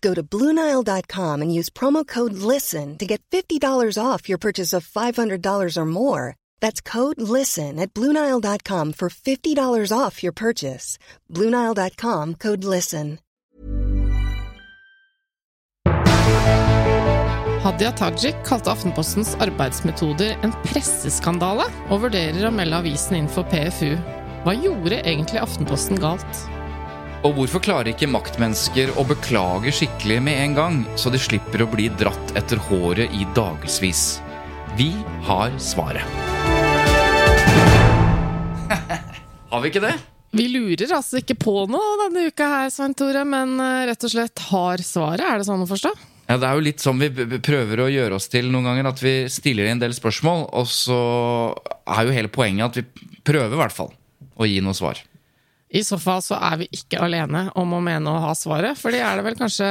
[0.00, 3.60] Go to Bluenile.com and use promo code LISTEN to get $50
[4.02, 6.36] off your purchase of $500 or more.
[6.60, 10.98] That's code LISTEN at Bluenile.com for $50 off your purchase.
[11.28, 13.18] Bluenile.com code LISTEN.
[17.60, 23.98] Hadia Tajik kalte Aftenpostens arbeidsmetoder en presseskandale, og vurderer å melde avisen inn for PFU.
[24.46, 26.40] Hva gjorde egentlig Aftenposten galt?
[27.20, 31.68] Og hvorfor klarer ikke maktmennesker å beklage skikkelig med en gang, så de slipper å
[31.68, 34.22] bli dratt etter håret i dagevis?
[34.78, 34.94] Vi
[35.26, 36.06] har svaret.
[39.52, 39.92] har vi ikke det?
[40.32, 44.14] Vi lurer altså ikke på noe denne uka her, Svein Tore, men eh, rett og
[44.14, 45.20] slett har svaret.
[45.26, 45.92] Er det sånn å forstå?
[46.30, 49.04] Ja, Det er jo litt sånn vi prøver å gjøre oss til noen ganger, at
[49.04, 51.00] vi stiller en del spørsmål, og så
[51.84, 53.92] er jo hele poenget at vi prøver i hvert fall
[54.40, 55.04] å gi noe svar.
[55.70, 58.94] I så fall så er vi ikke alene om å mene å ha svaret, for
[58.94, 59.68] det er det vel kanskje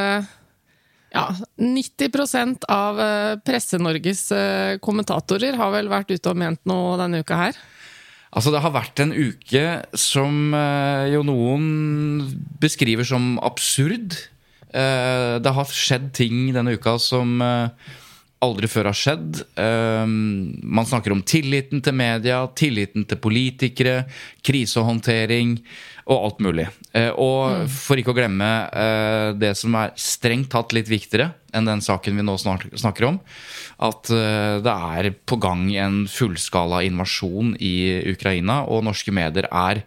[1.09, 1.25] ja,
[1.58, 7.39] 90 av eh, Presse-Norges eh, kommentatorer har vel vært ute og ment noe denne uka
[7.39, 7.61] her.
[8.30, 9.64] Altså, det har vært en uke
[9.97, 12.28] som eh, jo noen
[12.61, 14.19] beskriver som absurd.
[14.69, 17.39] Det har skjedd ting denne uka som
[18.45, 19.42] aldri før har skjedd.
[19.59, 24.03] Eh, man snakker om tilliten til media, tilliten til politikere,
[24.46, 25.58] krisehåndtering
[26.09, 26.66] og alt mulig.
[26.97, 31.68] Eh, og for ikke å glemme eh, det som er strengt tatt litt viktigere enn
[31.69, 33.19] den saken vi nå snart snakker om,
[33.86, 37.75] at eh, det er på gang en fullskala invasjon i
[38.13, 39.84] Ukraina, og norske medier er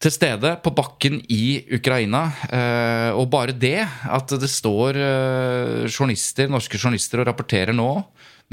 [0.00, 2.22] til stede på bakken i Ukraina.
[2.48, 7.90] Eh, og bare det, at det står eh, journalister, norske journalister og rapporterer nå,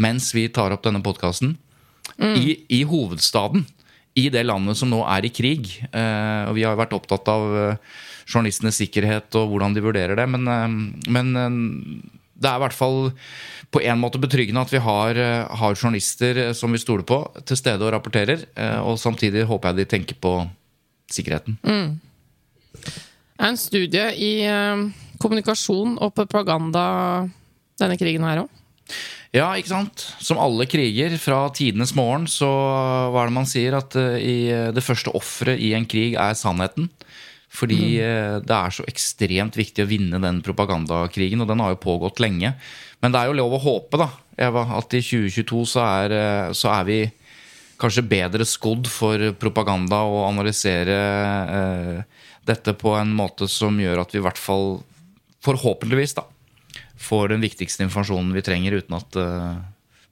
[0.03, 1.55] mens vi tar opp denne podkasten,
[2.17, 3.65] i, i hovedstaden.
[4.17, 5.71] I det landet som nå er i krig.
[5.87, 7.47] Eh, og vi har jo vært opptatt av
[8.27, 10.43] journalistenes sikkerhet og hvordan de vurderer det, men,
[11.07, 11.29] men
[12.35, 13.13] det er i hvert fall
[13.71, 15.19] på en måte betryggende at vi har,
[15.61, 18.43] har journalister som vi stoler på, til stede og rapporterer.
[18.83, 20.41] Og samtidig håper jeg de tenker på
[21.11, 21.57] sikkerheten.
[21.63, 21.99] Mm.
[23.37, 24.85] en studie i eh,
[25.21, 27.27] kommunikasjon og propaganda
[27.77, 28.53] denne krigen her òg.
[29.35, 30.05] Ja, ikke sant?
[30.23, 32.47] Som alle kriger fra tidenes morgen, så
[33.11, 33.77] hva er det man sier?
[33.77, 34.37] At eh, i,
[34.73, 36.89] det første offeret i en krig er sannheten.
[37.57, 38.43] Fordi mm.
[38.45, 42.51] det er så ekstremt viktig å vinne den propagandakrigen, og den har jo pågått lenge.
[43.01, 44.09] Men det er jo lov å håpe, da,
[44.47, 46.99] Eva, at i 2022 så er, eh, så er vi
[47.81, 50.97] kanskje bedre skodd for propaganda og analysere
[51.57, 54.79] eh, dette på en måte som gjør at vi i hvert fall,
[55.45, 56.25] forhåpentligvis, da,
[56.97, 59.57] får den viktigste informasjonen vi trenger, uten at eh,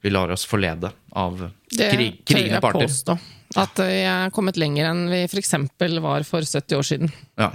[0.04, 1.40] vi lar oss forlede av
[1.72, 3.18] Det krig, tør krigende jeg påstå.
[3.62, 5.54] At vi er kommet lenger enn vi f.eks.
[6.02, 7.14] var for 70 år siden.
[7.40, 7.54] Ja.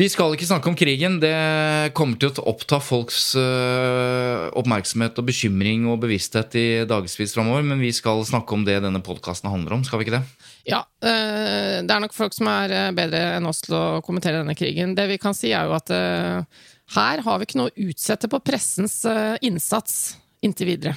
[0.00, 1.18] Vi skal ikke snakke om krigen.
[1.20, 7.66] Det kommer til å oppta folks øh, oppmerksomhet og bekymring og bevissthet i dagevis framover,
[7.66, 10.48] men vi skal snakke om det denne podkasten handler om, skal vi ikke det?
[10.64, 14.40] Ja, eh, det er nok folk som er eh, bedre enn oss til å kommentere
[14.40, 14.96] denne krigen.
[14.96, 16.64] Det vi kan si, er jo at eh,
[16.96, 20.96] her har vi ikke noe å utsette på pressens eh, innsats inntil videre.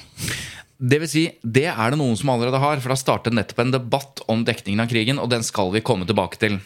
[0.76, 3.62] Det vil si, det er det noen som allerede har, for det har startet nettopp
[3.62, 6.58] en debatt om dekningen av krigen, og den skal vi komme tilbake til.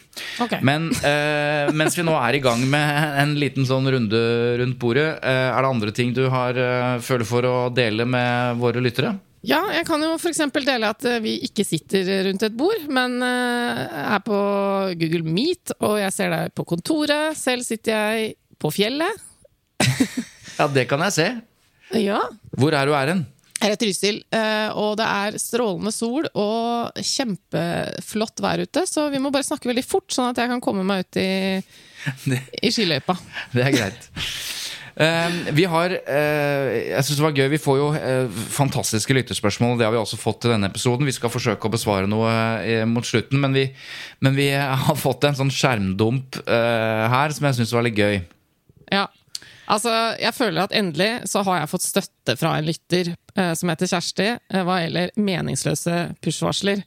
[0.43, 0.59] Okay.
[0.67, 4.21] Men eh, mens vi nå er i gang med en liten sånn runde
[4.59, 8.59] rundt bordet, eh, er det andre ting du har eh, føler for å dele med
[8.59, 9.15] våre lyttere?
[9.47, 10.43] Ja, jeg kan jo f.eks.
[10.59, 13.81] dele at eh, vi ikke sitter rundt et bord, men eh,
[14.11, 14.37] er på
[14.99, 17.39] Google Meet, og jeg ser deg på kontoret.
[17.39, 19.27] Selv sitter jeg på fjellet.
[20.59, 21.25] Ja, det kan jeg se.
[21.97, 22.19] Ja.
[22.59, 23.23] Hvor er du hen?
[23.61, 29.05] Jeg er i Trysil, eh, og det er strålende sol og kjempeflott vær ute, så
[29.13, 31.29] vi må bare snakke veldig fort, sånn at jeg kan komme meg ut i,
[32.31, 33.13] Det, i skiløypa.
[33.53, 34.09] det er greit.
[34.91, 37.45] Uh, vi har uh, Jeg syns det var gøy.
[37.53, 39.77] Vi får jo uh, fantastiske lytterspørsmål.
[39.79, 41.07] Det har vi også fått til denne episoden.
[41.07, 43.39] Vi skal forsøke å besvare noe mot slutten.
[43.41, 43.69] Men vi,
[44.19, 44.49] men vi
[44.85, 48.19] har fått en sånn skjermdump her som jeg syns var litt gøy.
[48.91, 49.07] Ja.
[49.71, 53.71] Altså, jeg føler at endelig så har jeg fått støtte fra en lytter eh, som
[53.71, 56.83] heter Kjersti, eh, hva gjelder meningsløse push-varsler.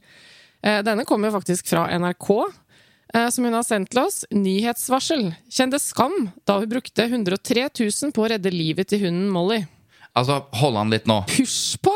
[0.61, 2.29] Eh, denne kommer faktisk fra NRK,
[3.13, 4.21] eh, som hun har sendt til oss.
[4.33, 5.31] Nyhetsvarsel.
[5.49, 9.63] Kjente skam da hun brukte 103 000 på å redde livet til hunden Molly.
[10.15, 11.23] Altså, hold an litt nå.
[11.33, 11.95] Push på!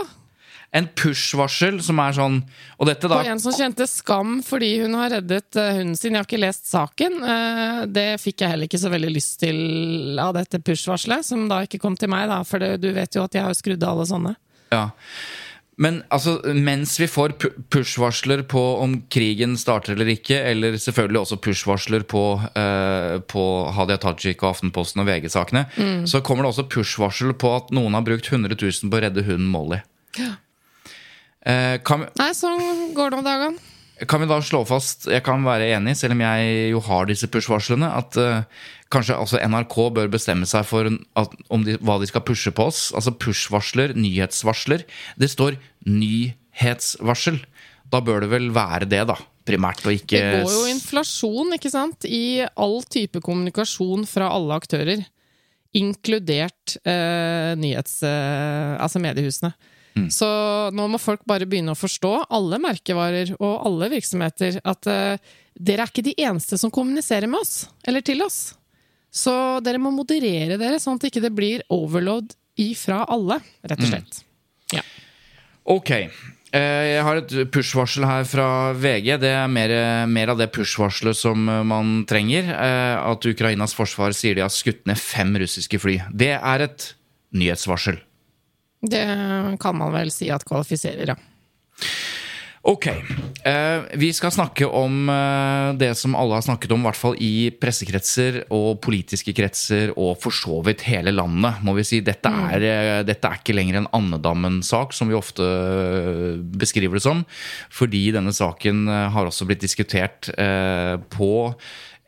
[0.72, 2.36] En push-varsel som er sånn
[2.78, 6.14] Og dette da På en som kjente skam fordi hun har reddet eh, hunden sin.
[6.14, 7.18] Jeg har ikke lest saken.
[7.26, 11.64] Eh, det fikk jeg heller ikke så veldig lyst til av dette push-varselet, som da
[11.66, 13.96] ikke kom til meg, da, for det, du vet jo at jeg har skrudd av
[13.98, 14.36] alle sånne.
[14.74, 14.84] Ja.
[15.80, 21.22] Men altså, mens vi får pu- push-varsler på om krigen starter eller ikke, eller selvfølgelig
[21.22, 22.24] også push-varsler på,
[22.60, 23.46] eh, på
[23.78, 25.66] Hadia Tajik og Aftenposten og VG-sakene,
[26.06, 29.24] så kommer det også push-varsel på at noen har brukt 100 000 på å redde
[29.24, 29.80] hunden Molly.
[30.20, 30.36] Eh,
[31.46, 33.70] kan, Nei, sånn går det om dagene.
[34.08, 37.28] kan vi da slå fast, jeg kan være enig, selv om jeg jo har disse
[37.32, 42.10] push-varslene, at eh, kanskje altså NRK bør bestemme seg for at, om de, hva de
[42.10, 42.90] skal pushe på oss.
[42.98, 44.86] Altså push-varsler, nyhetsvarsler.
[45.20, 47.42] Det står nyhetsvarsel.
[47.90, 49.18] Da bør det vel være det, da.
[49.50, 54.60] Primært, og ikke Det går jo inflasjon, ikke sant, i all type kommunikasjon fra alle
[54.60, 55.02] aktører.
[55.78, 58.00] Inkludert eh, nyhets...
[58.06, 59.54] Eh, altså mediehusene.
[60.14, 60.28] Så
[60.76, 65.84] nå må folk bare begynne å forstå, alle merkevarer og alle virksomheter, at uh, dere
[65.86, 68.56] er ikke de eneste som kommuniserer med oss, eller til oss.
[69.12, 69.34] Så
[69.66, 74.20] dere må moderere dere, sånn at det ikke blir overload ifra alle, rett og slett.
[74.76, 74.84] Ja.
[75.70, 75.92] Ok.
[75.96, 79.16] Eh, Jeg har et push-varsel her fra VG.
[79.22, 79.74] Det er mer,
[80.10, 82.50] mer av det push-varselet som eh, man trenger.
[82.54, 86.00] At Ukrainas forsvar sier de har skutt ned fem russiske fly.
[86.14, 86.92] Det er et
[87.38, 88.00] nyhetsvarsel.
[88.82, 89.06] Det
[89.60, 91.18] kan man vel si at kvalifiserer, ja.
[92.68, 92.88] Ok.
[92.88, 97.16] Eh, vi skal snakke om eh, det som alle har snakket om, i hvert fall
[97.24, 102.02] i pressekretser og politiske kretser, og for så vidt hele landet, må vi si.
[102.04, 105.48] Dette er, eh, dette er ikke lenger en Andedammen-sak, som vi ofte
[106.60, 107.24] beskriver det som.
[107.72, 108.86] Fordi denne saken
[109.16, 111.32] har også blitt diskutert eh, på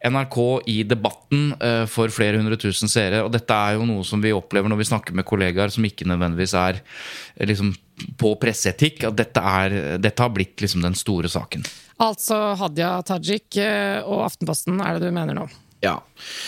[0.04, 3.22] NRK i debatten eh, for flere hundre tusen seere.
[3.26, 6.08] Og dette er jo noe som vi opplever når vi snakker med kollegaer som ikke
[6.10, 7.74] nødvendigvis er eh, liksom,
[8.18, 9.06] på presseetikk.
[9.12, 11.66] At dette, er, dette har blitt liksom den store saken.
[12.02, 15.46] Altså Hadia Tajik eh, og Aftenposten, er det du mener nå?
[15.82, 15.96] Ja.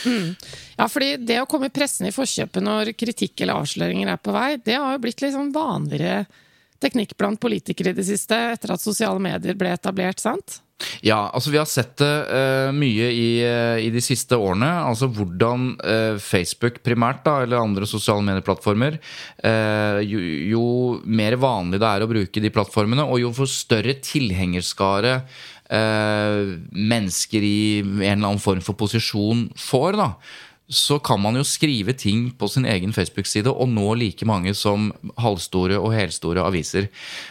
[0.06, 4.60] Ja, fordi det å komme pressen i forkjøpet når kritikk eller avsløringer er på vei,
[4.62, 6.24] det har jo blitt litt sånn vanligere
[6.84, 10.60] teknikk blant politikere i det siste, etter at sosiale medier ble etablert, sant?
[11.04, 14.70] Ja, altså vi har sett det uh, mye i, uh, i de siste årene.
[14.88, 19.00] Altså hvordan uh, Facebook primært, da, eller andre sosiale medieplattformer
[20.04, 20.66] jo, jo
[21.04, 25.18] mer vanlig det er å bruke de plattformene, og jo for større tilhengerskare
[25.74, 30.10] mennesker i en eller annen form for posisjon får, da,
[30.70, 34.92] så kan man jo skrive ting på sin egen Facebook-side og nå like mange som
[35.20, 36.88] halvstore og helstore aviser.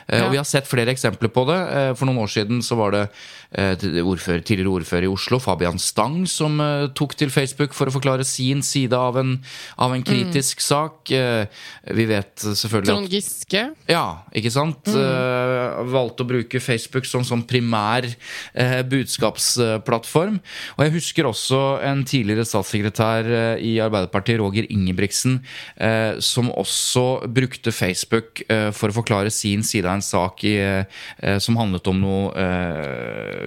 [0.09, 0.27] Eh, Ja.
[0.27, 1.61] Og vi har sett flere eksempler på det.
[1.73, 3.09] Eh, For noen år siden så var det
[3.53, 8.25] ordfører, tidligere ordfører i Oslo, Fabian Stang, som eh, tok til Facebook for å forklare
[8.25, 9.35] sin side av en,
[9.77, 11.11] av en kritisk sak.
[11.13, 11.47] Eh,
[11.93, 13.65] Vi vet selvfølgelig Trond Giske.
[13.91, 14.05] ja,
[14.35, 14.87] ikke sant?
[14.89, 15.89] Mm.
[15.93, 18.07] valgte å bruke Facebook som som primær
[18.55, 20.39] eh, budskapsplattform.
[20.77, 25.41] Og jeg husker også en tidligere statssekretær eh, i Arbeiderpartiet, Roger Ingebrigtsen,
[25.77, 30.57] eh, som også brukte Facebook eh, for å forklare sin side av en sak i,
[30.59, 33.42] eh, som handlet om noe eh,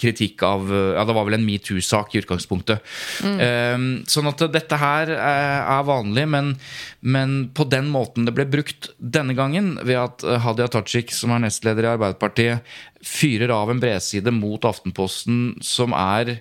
[0.00, 2.82] kritikk av Ja, det var vel en metoo-sak i utgangspunktet.
[3.26, 3.76] Eh,
[4.10, 6.54] sånn at dette her eh, er vanlig, men,
[7.00, 11.34] men på den måten det ble brukt denne gangen, ved at eh, Hadia Tajik, som
[11.34, 16.36] er nestleder i Arbeiderpartiet, fyrer av en bredside mot Aftenposten som er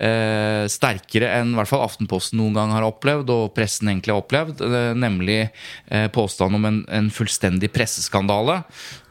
[0.00, 4.22] eh, sterkere enn i hvert fall Aftenposten noen gang har opplevd, og pressen egentlig har
[4.24, 8.62] opplevd, eh, nemlig eh, påstanden om en, en fullstendig presseskandale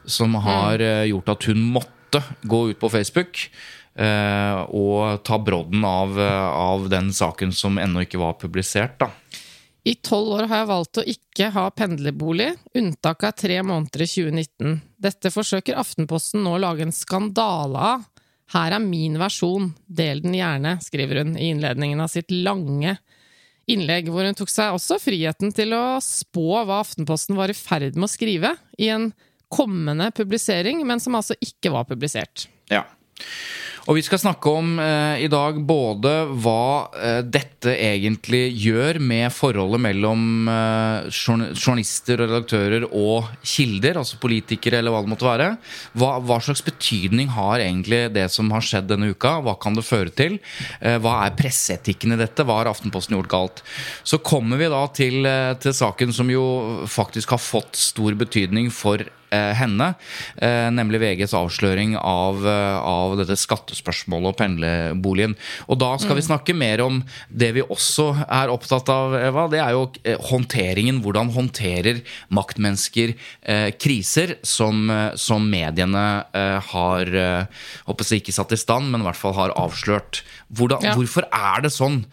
[0.06, 1.95] som har eh, gjort at hun måtte
[2.42, 3.50] gå ut på Facebook.
[3.96, 8.98] eh, og ta brodden av, av den saken som ennå ikke var publisert.
[9.00, 9.10] da.
[9.86, 14.08] I tolv år har jeg valgt å ikke ha pendlerbolig, unntaket er tre måneder i
[14.10, 14.80] 2019.
[14.98, 18.06] Dette forsøker Aftenposten nå å lage en skandale av.
[18.50, 22.96] Her er min versjon, del den gjerne, skriver hun i innledningen av sitt lange
[23.70, 27.94] innlegg, hvor hun tok seg også friheten til å spå hva Aftenposten var i ferd
[27.94, 29.12] med å skrive i en
[29.52, 32.48] kommende publisering, men som altså ikke var publisert.
[32.72, 32.84] Ja.
[33.86, 36.12] Og vi skal snakke om eh, i dag både
[36.42, 44.18] hva eh, dette egentlig gjør med forholdet mellom eh, journalister og redaktører og kilder, altså
[44.22, 45.48] politikere eller hva det måtte være.
[46.02, 49.36] Hva, hva slags betydning har egentlig det som har skjedd denne uka?
[49.46, 50.40] Hva kan det føre til?
[50.80, 52.42] Eh, hva er presseetikken i dette?
[52.42, 53.62] Hva har Aftenposten gjort galt?
[54.02, 56.46] Så kommer vi da til, eh, til saken som jo
[56.90, 59.94] faktisk har fått stor betydning for henne,
[60.36, 65.36] eh, nemlig VGs avsløring av, eh, av dette skattespørsmålet og pendlerboligen.
[65.68, 69.48] Og da skal vi snakke mer om det vi også er opptatt av, Eva.
[69.48, 71.02] Det er jo eh, håndteringen.
[71.02, 77.46] Hvordan håndterer maktmennesker eh, kriser som, eh, som mediene eh, har eh,
[77.86, 80.22] håper jeg ikke satt i stand, men i hvert fall har avslørt.
[80.52, 80.94] Hvordan, Ja.
[80.94, 82.04] Hvorfor er det sånn?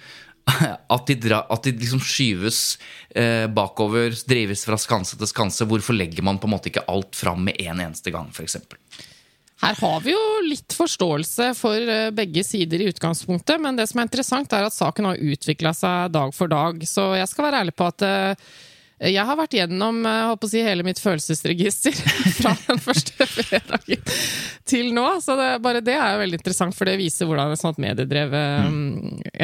[0.95, 2.77] At de, dra, at de liksom skyves
[3.15, 5.67] eh, bakover, drives fra skanse til skanse.
[5.69, 8.59] Hvorfor legger man på en måte ikke alt fram med en eneste gang, f.eks.?
[9.63, 14.01] Her har vi jo litt forståelse for eh, begge sider i utgangspunktet, men det som
[14.01, 16.83] er interessant, er at saken har utvikla seg dag for dag.
[16.89, 18.51] Så jeg skal være ærlig på at eh,
[19.11, 21.95] jeg har vært gjennom eh, håper å si, hele mitt følelsesregister
[22.39, 24.03] fra den første fredagen
[24.69, 25.05] til nå.
[25.23, 28.35] Så det, bare det er jo veldig interessant, for det viser hvordan et sånt mediedrev
[28.37, 28.69] eh,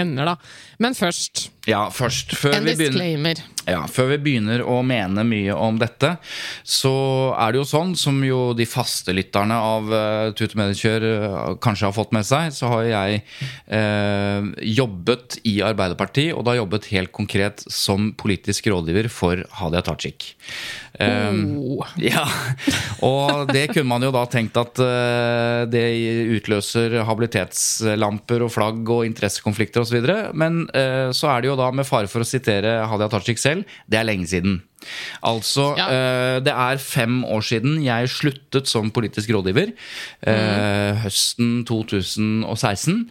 [0.04, 0.32] ender.
[0.32, 0.38] da.
[0.84, 5.56] Men først, Ja, først, før en vi, begynner, ja, før vi begynner å mene mye
[5.56, 6.16] om dette,
[6.66, 6.94] så
[7.36, 11.90] er det jo sånn, som jo de faste lytterne av uh, Tute Mediekjør uh, kanskje
[11.90, 13.22] har fått med seg, så har jeg
[13.70, 20.34] uh, jobbet i Arbeiderpartiet, og da jobbet helt konkret som politisk rådgiver for Hadia Tajik.
[21.00, 21.86] Um, Oh.
[22.02, 22.26] Ja,
[23.08, 25.84] og det kunne man jo da tenkt at eh, det
[26.36, 30.04] utløser habilitetslamper og flagg og interessekonflikter osv.
[30.36, 33.64] Men eh, så er det jo da, med fare for å sitere Hadia Tajik selv,
[33.88, 34.60] det er lenge siden.
[35.24, 35.88] Altså, Ja.
[35.88, 39.72] eh, det er fem år siden jeg sluttet som politisk rådgiver.
[40.28, 41.00] Mm.
[41.06, 43.06] Høsten 2016.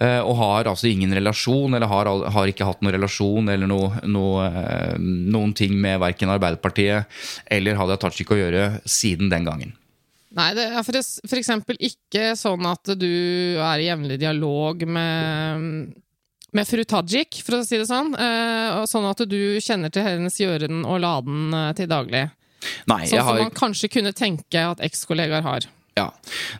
[0.00, 3.80] eh, Og har altså ingen relasjon, eller har, har ikke hatt noen relasjon eller no,
[4.08, 7.06] noe, eh, noen ting med verken Arbeiderpartiet
[7.46, 9.74] eller Hadia Tajik å gjøre siden den gangen.
[10.32, 10.80] Nei, det er
[11.42, 13.10] eksempel ikke sånn at du
[13.60, 15.90] er i jevnlig dialog med,
[16.56, 18.14] med fru Tajik, for å si det sånn.
[18.16, 22.30] eh, sånn at du kjenner til hennes gjøren og laden til daglig.
[22.86, 25.68] Nei, Sånn som har man kanskje kunne tenke at ekskollegaer har.
[25.98, 26.06] Ja.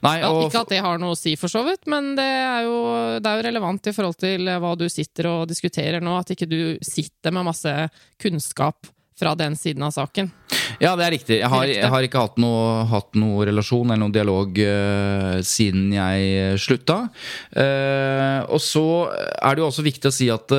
[0.04, 2.66] Nei, og, ikke at det har noe å si, for så vidt, men det er,
[2.66, 2.78] jo,
[3.22, 6.16] det er jo relevant i forhold til eh, hva du sitter og diskuterer nå.
[6.20, 7.72] At ikke du sitter med masse
[8.20, 10.28] kunnskap fra den siden av saken.
[10.81, 11.38] Ja, det er riktig.
[11.41, 15.93] Jeg har, jeg har ikke hatt noe, hatt noe relasjon eller noen dialog uh, siden
[15.97, 16.99] jeg slutta.
[17.52, 20.57] Uh, og så er det jo også viktig å si at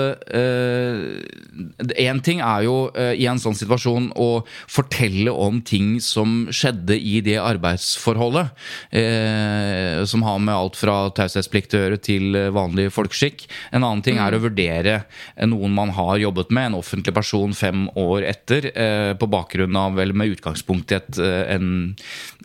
[1.97, 4.29] én ting er jo eh, i en sånn situasjon å
[4.71, 8.53] fortelle om ting som skjedde i det arbeidsforholdet.
[8.91, 13.45] eh, som har med alt fra taushetsplikt å gjøre til eh, vanlig folkeskikk.
[13.71, 17.53] En annen ting er å vurdere eh, noen man har jobbet med, en offentlig person
[17.57, 21.69] fem år etter, eh, på bakgrunn av, eller med utgangspunkt i et, eh, en,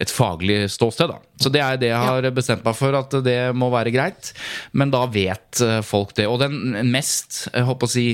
[0.01, 1.13] et faglig ståsted.
[1.13, 1.21] Da.
[1.39, 4.33] Så det er det jeg har bestemt meg for, at det må være greit.
[4.77, 6.27] Men da vet eh, folk det.
[6.27, 8.07] Og den mest jeg håper å si,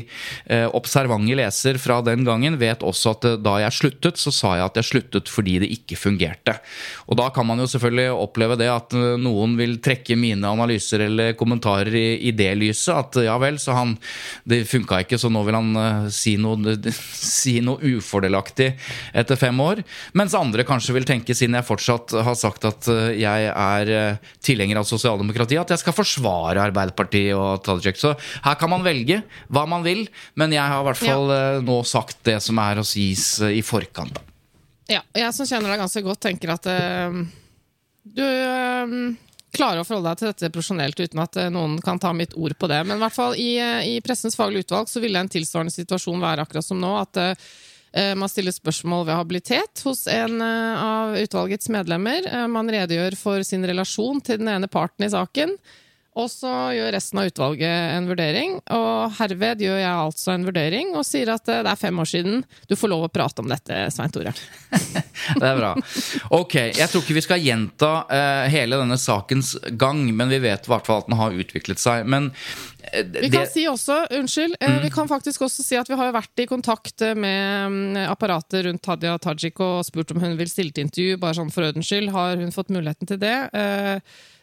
[0.52, 4.54] eh, observante leser fra den gangen vet også at eh, da jeg sluttet, så sa
[4.58, 6.58] jeg at jeg sluttet fordi det ikke fungerte.
[7.08, 11.32] Og da kan man jo selvfølgelig oppleve det at noen vil trekke mine analyser eller
[11.38, 12.92] kommentarer i, i det lyset.
[12.94, 13.96] At ja vel, så han
[14.44, 16.76] Det funka ikke, så nå vil han si noe,
[17.38, 18.70] si noe ufordelaktig
[19.16, 19.80] etter fem år.
[20.18, 22.88] Mens andre kanskje vil tenke, siden jeg fortsatt har sagt at
[23.20, 28.00] jeg er eh, tilhenger av sosialdemokratiet, at jeg skal forsvare Arbeiderpartiet og Tajik.
[28.00, 30.06] Så her kan man velge hva man vil,
[30.40, 31.42] men jeg har i hvert fall ja.
[31.64, 34.20] nå sagt det som er å sies eh, i forkant.
[34.90, 37.22] Ja, jeg som kjenner deg ganske godt, tenker at uh,
[38.04, 38.96] du uh,
[39.54, 42.56] klarer å forholde deg til dette profesjonelt uten at uh, noen kan ta mitt ord
[42.58, 42.80] på det.
[42.86, 46.22] Men i hvert fall i, eh, i Pressens faglige utvalg så ville en tilsvarende situasjon
[46.22, 46.92] være akkurat som nå.
[47.00, 47.46] At eh,
[48.18, 52.26] man stiller spørsmål ved habilitet hos en eh, av utvalgets medlemmer.
[52.26, 55.54] Eh, Man redegjør for sin relasjon til den ene parten i saken.
[56.14, 60.92] Og så gjør resten av utvalget en vurdering, og herved gjør jeg altså en vurdering
[60.94, 62.44] og sier at eh, det er fem år siden.
[62.70, 64.30] Du får lov å prate om dette, Svein Tore.
[65.40, 65.72] Det er bra.
[66.36, 70.66] Ok, Jeg tror ikke vi skal gjenta uh, hele denne sakens gang, men vi vet
[70.66, 72.04] i hvert fall at den har utviklet seg.
[72.06, 72.28] Men
[72.92, 74.76] eh, Vi kan si også, unnskyld, mm.
[74.84, 78.90] vi kan faktisk også si at vi har vært i kontakt med mm, apparatet rundt
[78.90, 82.12] Hadia Tajik og spurt om hun vil stille til intervju, bare sånn for ordens skyld.
[82.14, 83.38] Har hun fått muligheten til det?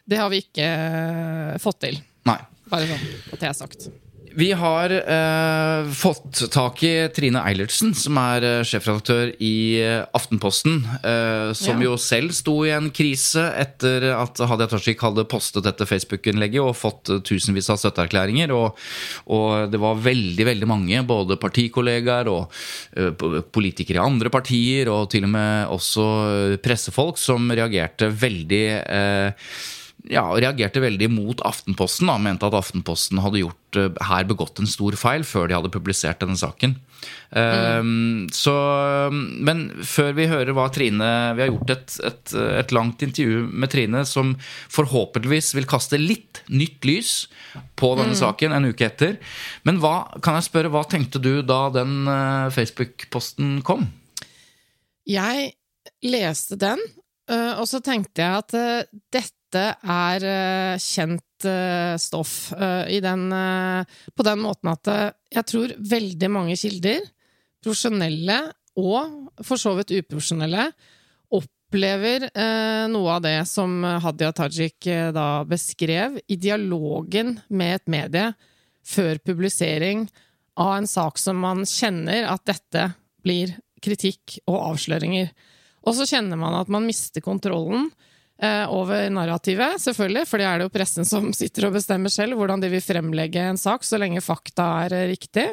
[0.09, 1.99] Det har vi ikke eh, fått til.
[2.29, 2.39] Nei.
[2.71, 3.91] Bare sånn at det er sagt.
[4.31, 9.49] Vi har eh, fått tak i Trine Eilertsen, som er eh, sjefredaktør i
[9.83, 10.77] eh, Aftenposten.
[11.03, 11.89] Eh, som Ja.
[11.89, 16.77] jo selv sto i en krise etter at Hadia Tajik hadde postet dette Facebook-innlegget og
[16.79, 18.55] fått tusenvis av støtteerklæringer.
[18.55, 18.79] Og,
[19.35, 22.55] og det var veldig veldig mange, både partikollegaer og
[23.51, 26.07] politikere i andre partier, og til og med også
[26.63, 29.51] pressefolk, som reagerte veldig eh,
[30.09, 32.09] ja, reagerte veldig mot Aftenposten.
[32.09, 35.73] Da, mente at Aftenposten hadde gjort, eh, her begått en stor feil før de hadde
[35.73, 36.77] publisert denne saken.
[37.33, 38.53] Um, så,
[39.09, 43.71] men før vi hører hva Trine Vi har gjort et, et, et langt intervju med
[43.73, 44.35] Trine som
[44.69, 47.13] forhåpentligvis vil kaste litt nytt lys
[47.79, 49.17] på denne saken en uke etter.
[49.65, 53.87] Men hva, kan jeg spørre, hva tenkte du da den eh, Facebook-posten kom?
[55.09, 55.53] Jeg
[56.05, 56.81] leste den,
[57.31, 62.53] øh, og så tenkte jeg at øh, dette er øh, kjent øh, stoff
[62.87, 63.27] i den,
[64.15, 64.89] på den måten at
[65.31, 67.03] jeg tror veldig mange kilder,
[67.63, 68.39] profesjonelle
[68.79, 70.69] og for så vidt uprofesjonelle,
[71.35, 72.29] opplever
[72.91, 78.31] noe av det som Hadia Tajik da beskrev i dialogen med et medie
[78.87, 80.07] før publisering
[80.59, 82.89] av en sak som man kjenner at dette
[83.23, 85.31] blir kritikk og avsløringer.
[85.87, 88.10] Og så kjenner man at man mister kontrollen eh,
[88.41, 92.63] over narrativet, selvfølgelig, for det er det jo pressen som sitter og bestemmer selv hvordan
[92.63, 95.49] de vil fremlegge en sak, så lenge fakta er eh, riktig.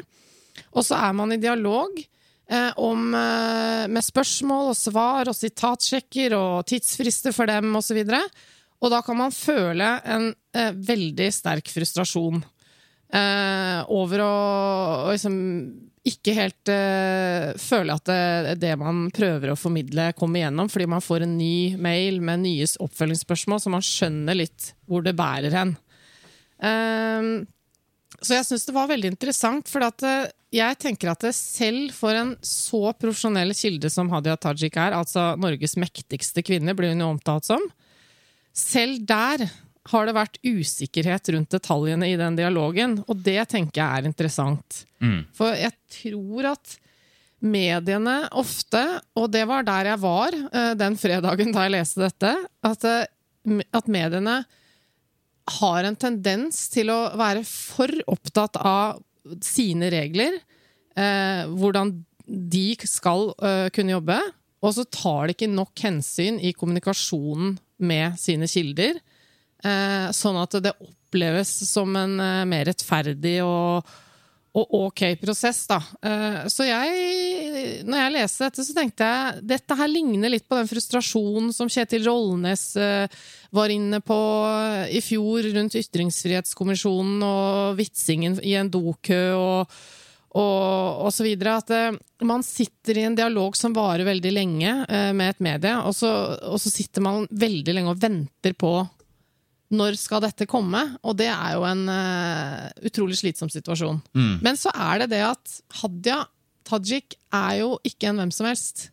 [0.73, 6.37] Og så er man i dialog eh, om, eh, med spørsmål og svar og sitatsjekker
[6.39, 8.01] og tidsfrister for dem osv.
[8.01, 8.23] Og, så
[8.79, 12.41] og da kan man føle en eh, veldig sterk frustrasjon
[13.13, 14.35] eh, over å,
[15.09, 15.39] å liksom
[16.09, 21.05] ikke helt uh, føle at det, det man prøver å formidle, kommer igjennom, fordi man
[21.05, 25.77] får en ny mail med nye oppfølgingsspørsmål, så man skjønner litt hvor det bærer hen.
[26.59, 27.31] Um,
[28.19, 32.17] så jeg syns det var veldig interessant, for at uh, jeg tenker at selv for
[32.17, 37.13] en så profesjonell kilde som Hadia Tajik er, altså Norges mektigste kvinne, blir hun jo
[37.15, 37.65] omtalt som,
[38.57, 39.45] selv der
[39.89, 44.83] har det vært usikkerhet rundt detaljene i den dialogen, og det tenker jeg er interessant.
[45.37, 46.77] For jeg tror at
[47.39, 48.83] mediene ofte,
[49.17, 52.33] og det var der jeg var eh, den fredagen da jeg leste dette,
[52.67, 54.41] at, eh, at mediene
[55.59, 58.99] har en tendens til å være for opptatt av
[59.45, 60.41] sine regler,
[60.99, 61.95] eh, hvordan
[62.29, 64.19] de skal eh, kunne jobbe,
[64.59, 68.99] og så tar de ikke nok hensyn i kommunikasjonen med sine kilder,
[70.15, 70.77] sånn at det
[71.09, 73.87] oppleves som en eh, mer rettferdig og,
[74.59, 75.81] og ok prosess, da.
[76.05, 80.59] Eh, så jeg, når jeg leste dette, så tenkte jeg dette her ligner litt på
[80.59, 84.19] den frustrasjonen som Kjetil Rollnes eh, var inne på
[84.93, 89.79] i fjor rundt Ytringsfrihetskommisjonen og vitsingen i en dokø og,
[90.37, 91.57] og, og så videre.
[91.63, 91.97] At eh,
[92.29, 96.13] man sitter i en dialog som varer veldig lenge eh, med et medie, og så,
[96.53, 98.77] og så sitter man veldig lenge og venter på
[99.75, 100.81] når skal dette komme?
[101.05, 104.01] Og det er jo en uh, utrolig slitsom situasjon.
[104.45, 106.23] Men så er det det at Hadia
[106.69, 108.89] Tajik er jo ikke en hvem som helst.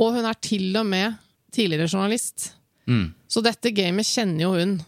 [0.00, 1.16] Og hun er til og med
[1.54, 2.54] tidligere journalist.
[3.28, 4.78] Så dette gamet kjenner jo hun.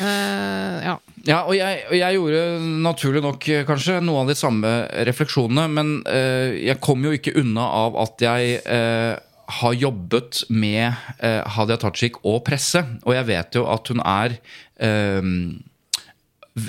[0.00, 0.96] Uh, ja.
[1.26, 2.42] Ja, og jeg, og jeg gjorde
[2.84, 4.70] naturlig nok eh, kanskje noen av de samme
[5.08, 9.16] refleksjonene, men uh, jeg kom jo ikke unna av at jeg eh,
[9.46, 14.36] har jobbet med eh, Hadia Tajik og presse, og jeg vet jo at hun er
[14.82, 15.22] eh,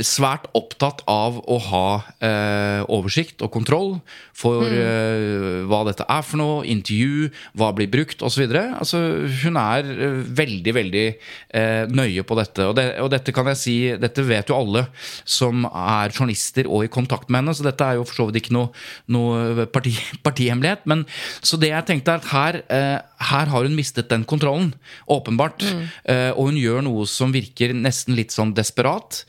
[0.03, 1.87] svært opptatt av å ha
[2.19, 3.93] eh, oversikt og kontroll
[4.35, 8.43] for eh, hva dette er for noe, intervju, hva blir brukt osv.
[8.51, 8.99] Altså,
[9.43, 12.67] hun er eh, veldig, veldig eh, nøye på dette.
[12.67, 12.87] Og, det.
[13.03, 14.87] og dette kan jeg si, dette vet jo alle
[15.23, 18.43] som er journalister og i kontakt med henne, så dette er jo for så vidt
[18.43, 18.71] ikke noe,
[19.13, 19.95] noe parti,
[20.27, 20.87] partihemmelighet.
[20.91, 21.07] Men,
[21.39, 22.95] så det jeg tenkte er at her, eh,
[23.31, 24.73] her har hun mistet den kontrollen,
[25.07, 25.63] åpenbart.
[26.03, 29.23] Eh, og hun gjør noe som virker nesten litt sånn desperat.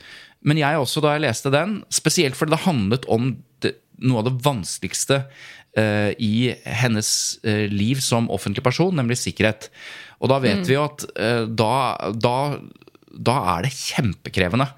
[0.47, 4.29] Men jeg også, da jeg leste den, spesielt fordi det handlet om det, noe av
[4.29, 7.09] det vanskeligste uh, i hennes
[7.43, 9.67] uh, liv som offentlig person, nemlig sikkerhet.
[10.23, 11.73] Og da vet vi jo at uh, da,
[12.15, 12.37] da,
[13.11, 14.69] da er det kjempekrevende.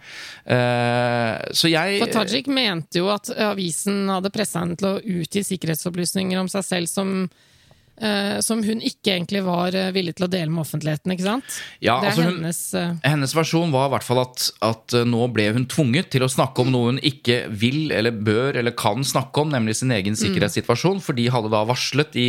[0.50, 5.45] Uh, så jeg For Tajik mente jo at avisen hadde pressa henne til å utgi
[5.45, 7.15] sikkerhetsopplysninger om seg selv som
[8.42, 11.58] som hun ikke egentlig var eh, villig til å dele med offentligheten, ikke sant?
[11.84, 15.28] Ja, altså hun- hennes eh, Hennes versjon var i hvert fall at, at eh, nå
[15.34, 19.04] ble hun tvunget til å snakke om noe hun ikke vil eller bør eller kan
[19.06, 22.28] snakke om, nemlig sin egen sikkerhetssituasjon, for de hadde da varslet i,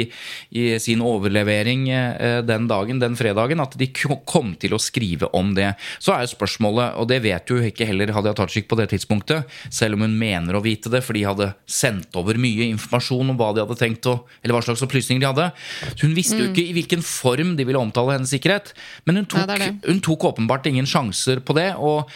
[0.53, 3.89] i sin overlevering eh, den dagen, den fredagen, at de
[4.29, 5.73] kom til å skrive om det.
[6.03, 9.49] Så er jo spørsmålet, og det vet jo ikke heller Hadia Tajik på det tidspunktet,
[9.73, 13.39] selv om hun mener å vite det, for de hadde sendt over mye informasjon om
[13.41, 15.49] hva de hadde tenkt å, eller hva slags opplysninger de hadde.
[15.93, 18.73] Så hun visste jo ikke i hvilken form de ville omtale hennes sikkerhet,
[19.07, 19.91] men hun tok, Nei, det det.
[19.93, 22.11] hun tok åpenbart ingen sjanser på det, og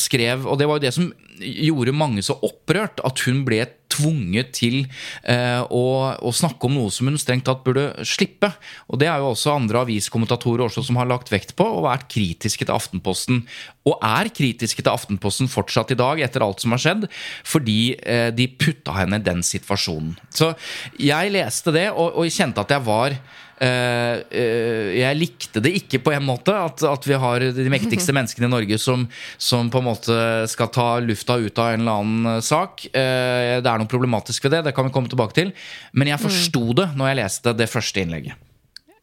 [0.00, 3.60] skrev Og det var jo det som gjorde mange så opprørt, at hun ble
[3.92, 4.76] tvunget til
[5.22, 5.84] eh, å,
[6.18, 8.50] å snakke om noe som hun strengt tatt burde slippe.
[8.90, 12.08] Og det er jo også andre aviskommentatorer også som har lagt vekt på og vært
[12.12, 13.42] kritiske til Aftenposten.
[13.88, 17.08] Og er kritiske til Aftenposten fortsatt i dag, etter alt som har skjedd,
[17.46, 20.16] fordi eh, de putta henne i den situasjonen.
[20.34, 20.52] Så
[21.00, 23.16] jeg leste det, og, og kjente at jeg var
[23.58, 28.52] jeg likte det ikke på en måte, at, at vi har de mektigste menneskene i
[28.52, 30.18] Norge som, som på en måte
[30.50, 32.86] skal ta lufta ut av en eller annen eh, sak.
[32.92, 35.52] Eh, det er noe problematisk ved det, det kan vi komme tilbake til.
[35.92, 38.48] Men jeg forsto det når jeg leste det første innlegget.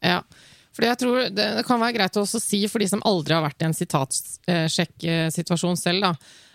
[0.04, 0.20] Ja.
[0.76, 3.36] Fordi jeg tror det, det kan være greit å også si for de som aldri
[3.36, 6.12] har vært i en sitatsjekk-situasjon selv, da,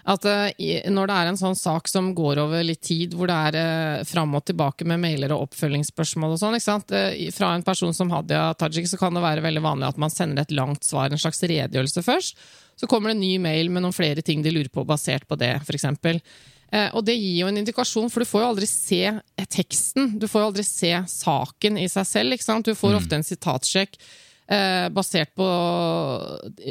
[0.10, 3.38] at eh, når det er en sånn sak som går over litt tid, hvor det
[3.50, 6.96] er eh, fram og tilbake med mailer og oppfølgingsspørsmål og sånn, ikke sant?
[6.96, 10.14] Eh, fra en person som Hadia Tajik, så kan det være veldig vanlig at man
[10.14, 12.48] sender et langt svar, en slags redegjørelse først.
[12.82, 15.38] Så kommer det en ny mail med noen flere ting de lurer på, basert på
[15.38, 15.86] det, f.eks.
[16.72, 19.04] Eh, og det gir jo en indikasjon, for du får jo aldri se
[19.52, 20.16] teksten.
[20.18, 22.38] Du får jo aldri se saken i seg selv.
[22.38, 22.66] ikke sant?
[22.66, 24.00] Du får ofte en sitatsjekk
[24.92, 25.46] basert på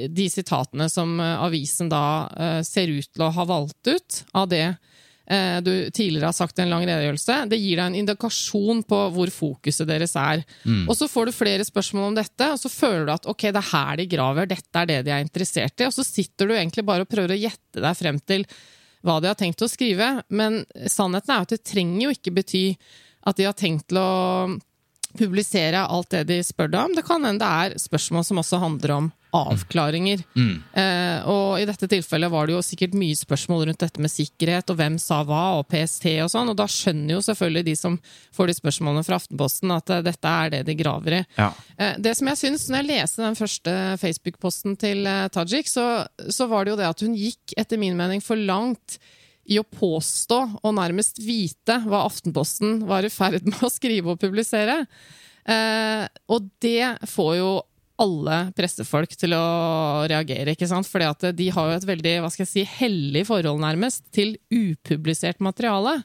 [0.08, 2.04] de sitatene som eh, avisen da
[2.36, 6.58] eh, ser ut til å ha valgt ut av det eh, du tidligere har sagt
[6.58, 7.38] i en lang redegjørelse.
[7.50, 10.44] Det gir deg en indikasjon på hvor fokuset deres er.
[10.90, 13.62] Og så får du flere spørsmål om dette, og så føler du at ok, det
[13.62, 16.56] er her de graver, dette er det de er interessert i, og så sitter du
[16.56, 18.48] egentlig bare og prøver å gjette deg frem til
[19.06, 22.34] hva de har tenkt å skrive, men sannheten er jo at det trenger jo ikke
[22.36, 22.64] bety
[23.30, 24.10] at de har tenkt til å
[25.18, 26.94] publisere alt det de spør deg om.
[26.96, 30.24] Det kan hende det er spørsmål som også handler om avklaringer.
[30.34, 34.72] Eh, og i dette tilfellet var det jo sikkert mye spørsmål rundt dette med sikkerhet,
[34.72, 37.98] og hvem sa hva, og PST og sånn, og da skjønner jo selvfølgelig de som
[38.34, 41.22] får de spørsmålene fra Aftenposten, at eh, dette er det de graver i.
[41.38, 41.52] Ja.
[41.78, 45.86] Eh, Det som jeg syns, når jeg leste den første Facebook-posten til eh, Tajik, så,
[46.26, 48.98] så var det jo det at hun gikk, etter min mening, for langt
[49.48, 54.20] i å påstå og nærmest vite hva Aftenposten var i ferd med å skrive og
[54.22, 54.85] publisere.
[55.48, 57.50] Eh, og det får jo
[58.00, 59.44] alle pressefolk til å
[60.09, 60.88] reagere, ikke sant?
[60.88, 64.38] Fordi at de har jo et veldig, hva skal jeg si, hellig forhold nærmest til
[64.48, 65.98] upublisert materiale.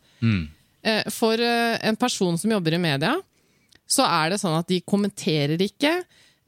[0.84, 3.16] Eh, For eh, en person som jobber i media,
[3.88, 6.00] så er det sånn at de kommenterer ikke,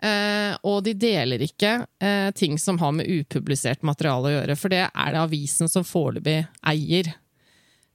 [0.03, 1.71] eh, og de deler ikke
[2.03, 5.87] eh, ting som har med upublisert materiale å gjøre, for det er det avisen som
[5.87, 7.11] foreløpig eier.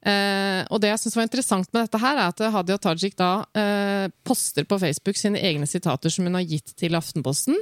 [0.03, 3.33] Eh, og det jeg synes var interessant med dette her, er at Hadia Tajik da
[4.27, 7.59] poster på Facebook sine egne sitater som hun har gitt til Aftenposten.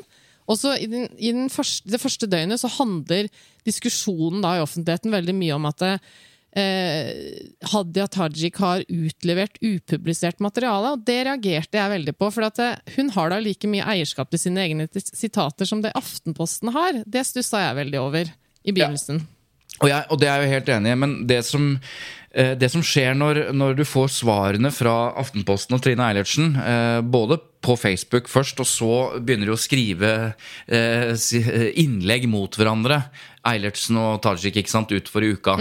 [0.51, 3.29] Og så i, den, i den første, det første døgnet så handler
[3.69, 5.85] diskusjonen da i offentligheten veldig mye om at
[6.53, 12.31] Hadia Tajik har utlevert upublisert materiale, og det reagerte jeg veldig på.
[12.35, 16.73] For eh, hun har da like mye eierskap til sine egne sitater som det Aftenposten
[16.75, 17.05] har.
[17.07, 18.33] Det stussa jeg veldig over
[18.65, 19.23] i begynnelsen.
[19.81, 21.69] Og, jeg, og det er jeg jo helt enig i, men det som,
[22.35, 26.99] eh, det som skjer når, når du får svarene fra Aftenposten og Trine Eilertsen, eh,
[27.01, 30.13] både på Facebook først, og så begynner de å skrive
[30.69, 33.03] eh, eh, innlegg mot hverandre,
[33.47, 35.55] Eilertsen og Tajik, ikke sant, utfor i uka.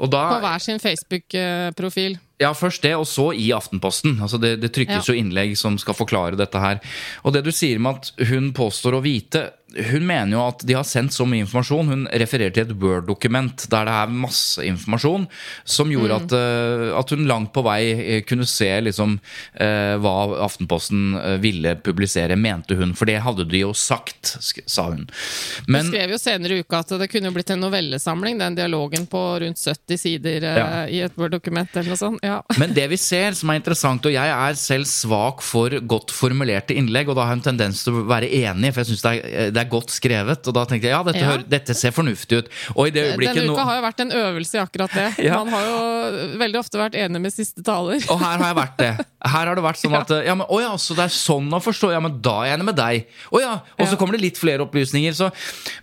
[0.00, 2.18] Og da, På hver sin Facebook-profil.
[2.40, 4.18] ja, først det, og så i Aftenposten.
[4.22, 5.12] Altså det, det trykkes Ja.
[5.14, 6.80] jo innlegg som skal forklare dette her.
[7.24, 9.50] Og det du sier med at hun påstår å vite
[9.90, 11.88] Hun mener jo at de har sendt så mye informasjon.
[11.92, 15.26] Hun refererer til et Word-dokument der det er masse informasjon,
[15.64, 16.24] som gjorde Mm.
[16.24, 19.18] at, eh, at hun langt på vei eh, kunne se liksom
[19.60, 20.14] eh, hva
[20.46, 22.94] Aftenposten ville publisere, mente hun.
[22.96, 24.36] For det hadde de jo sagt,
[24.66, 25.06] sa hun.
[25.68, 29.22] Men skrev jo senere i uka at det kunne blitt en novellesamling, den dialogen på
[29.42, 30.86] rundt 70 sider Ja.
[30.86, 32.20] i et Word-dokument eller noe sånt.
[32.24, 32.40] Ja.
[32.60, 36.74] Men det vi ser som er interessant, og jeg er selv svak for godt formulerte
[36.76, 39.14] innlegg, og da har jeg en tendens til å være enig, for jeg syns det,
[39.54, 40.46] det er er godt skrevet.
[40.48, 41.32] Og da tenkte jeg ja, dette, Ja.
[41.34, 42.48] hører- dette ser fornuftig ut.
[42.76, 45.08] Og i det øyeblikket Denne uka nå har jo vært en øvelse i akkurat det.
[45.26, 45.42] Ja.
[45.44, 48.00] Man har jo veldig ofte vært enig med siste taler.
[48.10, 48.90] Og her har jeg vært det.
[49.26, 51.60] Her har det vært sånn at ja, men, å ja, så det er sånn å
[51.62, 51.90] forstå.
[51.92, 53.06] Ja, men da er jeg enig med deg.
[53.34, 55.12] Å ja, Og så kommer det litt flere opplysninger.
[55.16, 55.30] Så,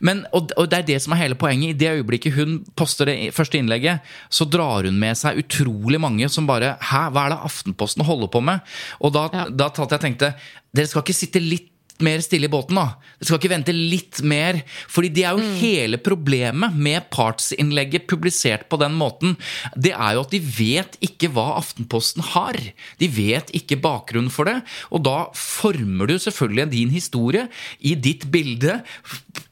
[0.02, 1.74] men, og, og det er det som er hele poenget.
[1.76, 4.00] I det øyeblikket hun poster det første innlegget,
[4.32, 8.30] så drar hun med seg utrolig mange som bare Hæ, hva er det Aftenposten holder
[8.32, 8.62] på med?
[9.02, 9.46] Og da, Ja.
[9.50, 10.34] da tatt jeg tenkte
[10.74, 11.70] Dere skal ikke sitte litt
[12.02, 12.96] mer stille i båten, da.
[13.20, 14.62] Det skal ikke vente litt mer.
[14.92, 19.36] Fordi det er jo hele problemet med partsinnlegget publisert på den måten.
[19.76, 22.58] Det er jo at de vet ikke hva Aftenposten har.
[23.00, 24.60] De vet ikke bakgrunnen for det.
[24.92, 27.48] Og da former du selvfølgelig din historie
[27.80, 28.80] i ditt bilde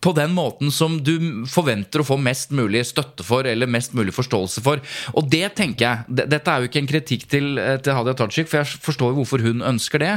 [0.01, 4.15] på den måten som du forventer å få mest mulig støtte for, eller mest mulig
[4.17, 4.81] forståelse for.
[5.13, 8.49] Og det tenker jeg Dette er jo ikke en kritikk til, eh, til Hadia Tajik,
[8.49, 10.13] for jeg forstår jo hvorfor hun ønsker det.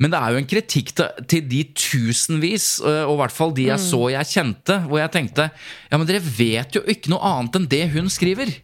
[0.00, 3.52] Men det er jo en kritikk til, til de tusenvis, øh, og i hvert fall
[3.56, 7.34] de jeg så jeg kjente, hvor jeg tenkte ja, men dere vet jo ikke noe
[7.34, 8.56] annet enn det hun skriver.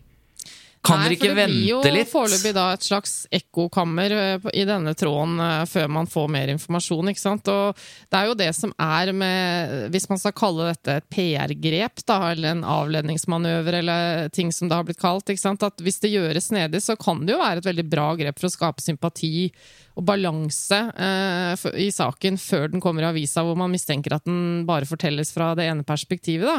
[0.87, 4.49] Kan Nei, dere ikke vente for det blir jo foreløpig da et slags ekkokammer eh,
[4.55, 7.51] i denne tråden eh, før man får mer informasjon, ikke sant.
[7.51, 7.81] Og
[8.12, 12.20] det er jo det som er med Hvis man skal kalle dette et PR-grep, da,
[12.31, 15.66] eller en avledningsmanøver, eller ting som det har blitt kalt, ikke sant.
[15.66, 18.51] At hvis det gjøres snedig, så kan det jo være et veldig bra grep for
[18.51, 19.51] å skape sympati
[19.96, 24.66] og balanse eh, i saken før den kommer i avisa, hvor man mistenker at den
[24.68, 26.44] bare fortelles fra det ene perspektivet.
[26.50, 26.59] da.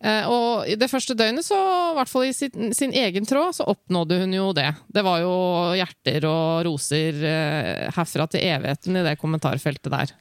[0.00, 1.58] Eh, og i det første døgnet, så,
[1.90, 4.70] i hvert fall i sin, sin egen tråd, så oppnådde hun jo det.
[4.88, 5.34] Det var jo
[5.80, 10.14] hjerter og roser eh, herfra til evigheten i det kommentarfeltet der.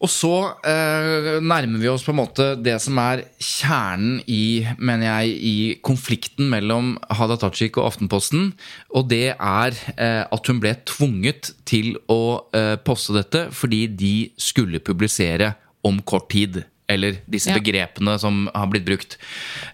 [0.00, 0.32] Og så
[0.64, 5.56] eh, nærmer vi oss på en måte det som er kjernen i, mener jeg, i
[5.84, 8.54] konflikten mellom Hadia Tajik og Aftenposten.
[8.96, 14.14] Og det er eh, at hun ble tvunget til å eh, poste dette fordi de
[14.40, 15.52] skulle publisere
[15.84, 16.62] om kort tid.
[16.90, 17.58] Eller disse Ja.
[17.60, 19.18] begrepene som har blitt brukt.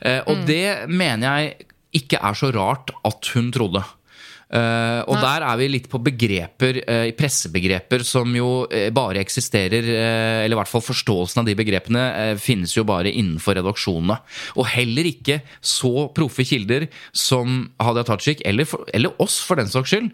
[0.02, 1.70] Eh, og det mener jeg
[2.02, 3.84] ikke er så rart at hun trodde.
[4.46, 5.22] Eh, og Nei.
[5.24, 10.58] der er vi litt på begreper, uh, pressebegreper, som jo uh, bare eksisterer Eller i
[10.60, 12.04] hvert fall forståelsen av de begrepene
[12.38, 14.18] finnes jo bare innenfor redaksjonene.
[14.60, 19.70] Og heller ikke så proffe kilder som Hadia Tajik, eller, for, eller oss for den
[19.70, 20.08] saks skyld,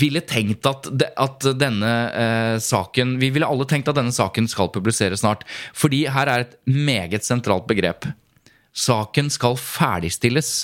[0.00, 1.92] ville tenkt at, de, at denne
[2.62, 5.46] saken Vi ville alle tenkt at denne saken skal publiseres snart.
[5.76, 8.08] Fordi her er et meget sentralt begrep.
[8.74, 10.54] Saken skal ferdigstilles.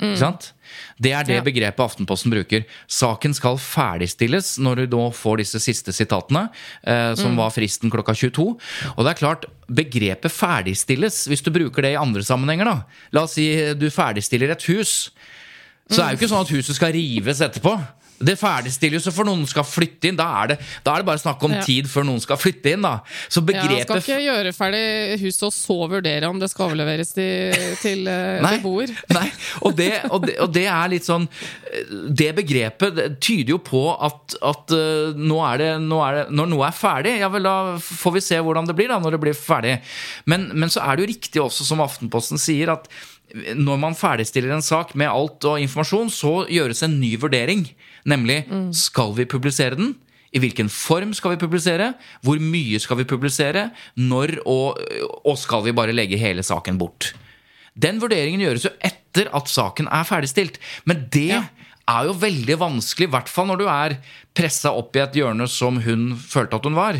[0.00, 0.52] Ikke sant?
[1.00, 1.42] Det er det Ja.
[1.42, 2.64] begrepet Aftenposten bruker.
[2.88, 6.48] Saken skal ferdigstilles når du nå får disse siste sitatene,
[6.86, 8.58] eh, som var fristen klokka 22.
[8.96, 12.82] Og det er klart, begrepet ferdigstilles, hvis du bruker det i andre sammenhenger, da
[13.12, 15.10] La oss si du ferdigstiller et hus.
[15.90, 17.74] Så er det jo ikke sånn at huset skal rives etterpå.
[18.24, 20.16] Det ferdigstilles jo for noen skal flytte inn.
[20.18, 21.62] Da er det, da er det bare snakk om Ja.
[21.66, 23.00] tid før noen skal flytte inn, da.
[23.28, 27.52] Så Ja, skal ikke gjøre ferdig huset og så vurdere om det skal overleveres til,
[27.82, 28.56] til eh, Nei.
[28.58, 28.92] beboer.
[29.18, 29.26] Nei,
[29.62, 31.26] og det, og, det, og det er litt sånn
[32.14, 36.52] Det begrepet tyder jo på at, at eh, nå er det, nå er det, når
[36.54, 39.22] noe er ferdig, ja vel, da får vi se hvordan det blir da når det
[39.26, 39.78] blir ferdig.
[40.30, 42.88] Men, men så er det jo riktig også, som Aftenposten sier, at
[43.34, 47.66] når man ferdigstiller en sak med alt og informasjon, så gjøres en ny vurdering.
[48.06, 48.44] Nemlig
[48.76, 49.94] skal vi publisere den?
[50.34, 51.92] I hvilken form skal vi publisere?
[52.26, 53.68] Hvor mye skal vi publisere?
[53.98, 54.80] Når og,
[55.22, 57.12] og skal vi bare legge hele saken bort?
[57.74, 60.58] Den vurderingen gjøres jo etter at saken er ferdigstilt.
[60.86, 63.98] Men det er jo veldig vanskelig, i hvert fall når du er
[64.34, 66.98] pressa opp i et hjørne som hun følte at hun var.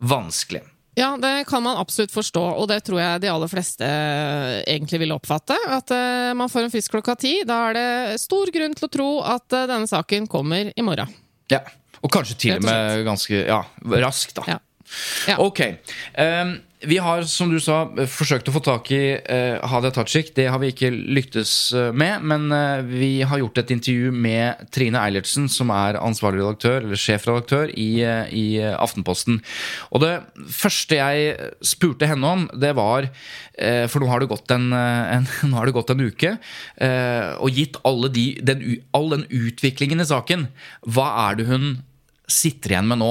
[0.00, 0.64] Vanskelig.
[0.98, 5.00] Ja, det kan man absolutt forstå, og det tror jeg de aller fleste eh, egentlig
[5.04, 5.56] vil oppfatte.
[5.70, 7.34] At eh, man får en frist klokka ti.
[7.46, 11.12] Da er det stor grunn til å tro at eh, denne saken kommer i morgen.
[11.52, 11.62] Ja.
[12.00, 13.60] Og kanskje til og med ganske ja,
[14.02, 14.56] raskt, da.
[14.56, 14.58] Ja.
[15.28, 15.38] Ja.
[15.38, 15.60] Ok.
[16.18, 20.30] Um, vi har, som du sa, forsøkt å få tak i uh, Hadia Tajik.
[20.36, 24.62] Det har vi ikke lyktes eh, med, men uh, vi har gjort et intervju med
[24.72, 29.42] Trine Eilertsen, som er ansvarlig redaktør, eller sjefredaktør, i, uh, i Aftenposten.
[29.92, 30.14] Og det
[30.56, 33.10] første jeg spurte henne om, det var
[33.60, 35.26] For nå har det gått en, en,
[35.66, 36.30] det gått en uke,
[37.44, 37.76] og gitt
[38.14, 38.62] de, den,
[38.96, 40.46] all den utviklingen i saken,
[40.88, 41.66] hva er det hun
[42.30, 43.10] sitter igjen med nå?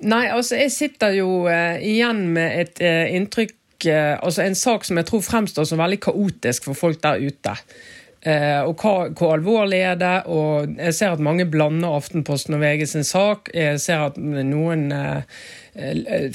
[0.00, 4.84] Nei, altså jeg sitter jo uh, igjen med et uh, inntrykk eh, Altså en sak
[4.84, 7.54] som jeg tror fremstår som veldig kaotisk for folk der ute.
[8.20, 10.16] Eh, og hva, hvor alvorlig er det?
[10.28, 13.48] Og jeg ser at mange blander Aftenposten og VG sin sak.
[13.56, 15.40] Jeg ser at noen eh,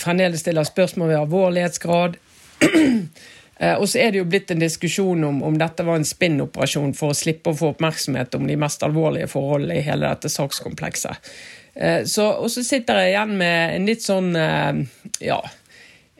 [0.02, 2.22] fremdeles stiller spørsmål ved alvorlighetsgrad.
[3.56, 6.92] Eh, og så er det jo blitt en diskusjon om om dette var en spinnoperasjon
[6.92, 11.32] for å slippe å få oppmerksomhet om de mest alvorlige forholdene i hele dette sakskomplekset.
[11.76, 14.82] Eh, så, og så sitter jeg igjen med en litt sånn eh,
[15.28, 15.42] ja,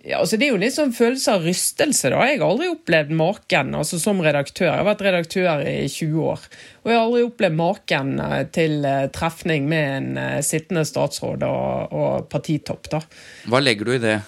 [0.06, 2.12] ja, altså Det er jo litt sånn følelse av rystelse.
[2.14, 2.20] da.
[2.30, 4.68] Jeg har aldri opplevd maken altså som redaktør.
[4.68, 6.46] Jeg har vært redaktør i 20 år.
[6.84, 12.30] Og jeg har aldri opplevd maken eh, til trefning med en sittende statsråd og, og
[12.30, 12.92] partitopp.
[12.92, 13.02] da.
[13.50, 14.20] Hva legger du i det?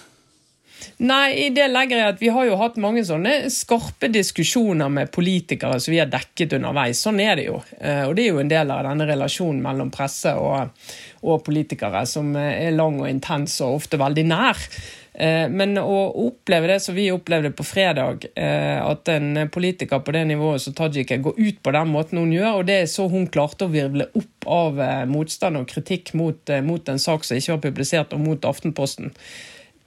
[0.98, 5.12] Nei, i det legger jeg at vi har jo hatt mange sånne skarpe diskusjoner med
[5.14, 7.02] politikere som vi har dekket underveis.
[7.04, 7.58] Sånn er det jo.
[7.58, 10.72] Og det er jo en del av denne relasjonen mellom presse og,
[11.22, 14.66] og politikere som er lang og intens og ofte veldig nær.
[15.18, 15.96] Eh, men å
[16.28, 20.76] oppleve det som vi opplevde på fredag, eh, at en politiker på det nivået som
[20.78, 23.72] Tajik går ut på den måten hun gjør, og det er så hun klarte å
[23.72, 28.14] virvle opp av eh, motstand og kritikk mot, mot en sak som ikke var publisert,
[28.14, 29.10] og mot Aftenposten,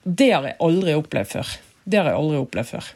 [0.02, 1.54] det har jeg aldri opplevd før.
[1.84, 2.90] Det har jeg aldri opplevd før.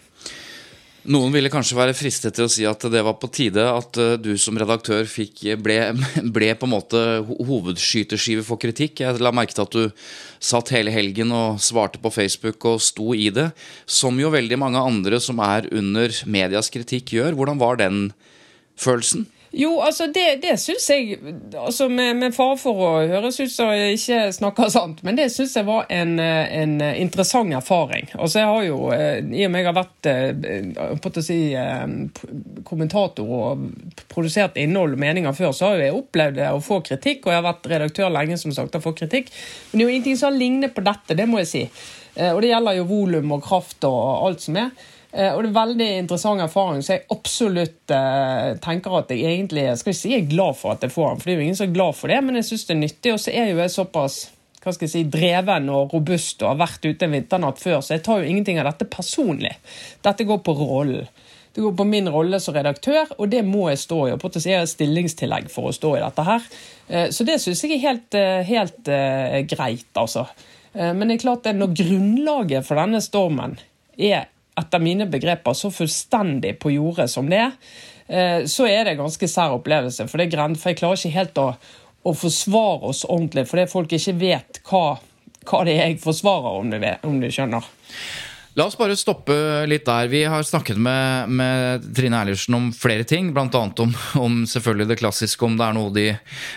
[1.06, 4.16] Noen ville kanskje være fristet til å si at det var på tide at eh,
[4.18, 5.76] du som redaktør fikk, ble,
[6.34, 9.04] ble, på en måte hovedskyteskive for kritikk.
[9.04, 10.08] Jeg la merke til at du
[10.42, 13.52] satt hele helgen og svarte på Facebook og sto i det.
[13.86, 17.38] Som jo veldig mange andre som er under medias kritikk gjør.
[17.38, 18.08] Hvordan var den
[18.74, 19.28] følelsen?
[19.56, 21.16] Jo, altså det, det syns jeg
[21.56, 25.30] altså Med, med fare for å høres ut som jeg ikke snakker sant, men det
[25.32, 28.10] syns jeg var en, en, interessant erfaring.
[28.18, 31.38] Altså jeg har jo, eh, I og med jeg har vært eh, på å si,
[31.56, 31.86] eh,
[32.68, 33.62] kommentator og
[34.12, 37.48] produsert innhold og meninger før, så har jeg opplevd å få kritikk, og jeg har
[37.48, 39.32] vært redaktør lenge som sagt, og fått kritikk.
[39.70, 41.64] Men det er jo ingenting som ligner på dette, det må jeg si.
[42.16, 43.96] Og det gjelder jo volum og kraft og
[44.28, 44.70] alt som er.
[45.16, 49.70] Eh, og det er veldig interessant erfaring, så jeg absolutt eh, tenker at jeg egentlig
[49.80, 51.60] skal ikke si er glad for at jeg får den, for det er jo ingen
[51.60, 53.14] som er glad for det, men jeg syns det er nyttig.
[53.14, 54.18] Og så er jo jeg såpass
[54.66, 57.94] hva skal jeg si, dreven og robust og har vært ute en vinternatt før, så
[57.94, 59.54] jeg tar jo ingenting av dette personlig.
[60.02, 61.06] Dette går på rollen.
[61.54, 64.12] Det går på min rolle som redaktør, og det må jeg stå i.
[64.12, 66.50] og jeg har stillingstillegg for å stå i dette her.
[66.90, 68.18] Eh, så det syns jeg er helt,
[68.50, 68.92] helt
[69.54, 70.26] greit, altså.
[70.76, 73.54] Men det er klart at når grunnlaget for denne stormen
[73.96, 74.26] er
[74.60, 77.56] etter mine begreper så fullstendig på jordet som det er,
[78.08, 80.08] eh, så er det en ganske sær opplevelse.
[80.08, 81.50] For, er for jeg klarer ikke helt å,
[82.06, 84.84] å forsvare oss ordentlig, fordi folk ikke vet hva,
[85.46, 86.62] hva det er jeg forsvarer,
[87.04, 87.68] om du skjønner.
[88.56, 89.34] La oss bare stoppe
[89.68, 90.06] litt der.
[90.08, 93.28] Vi har snakket med, med Trine Eilertsen om flere ting.
[93.36, 93.50] Bl.a.
[93.52, 96.04] Om, om selvfølgelig det klassiske, om det er noe de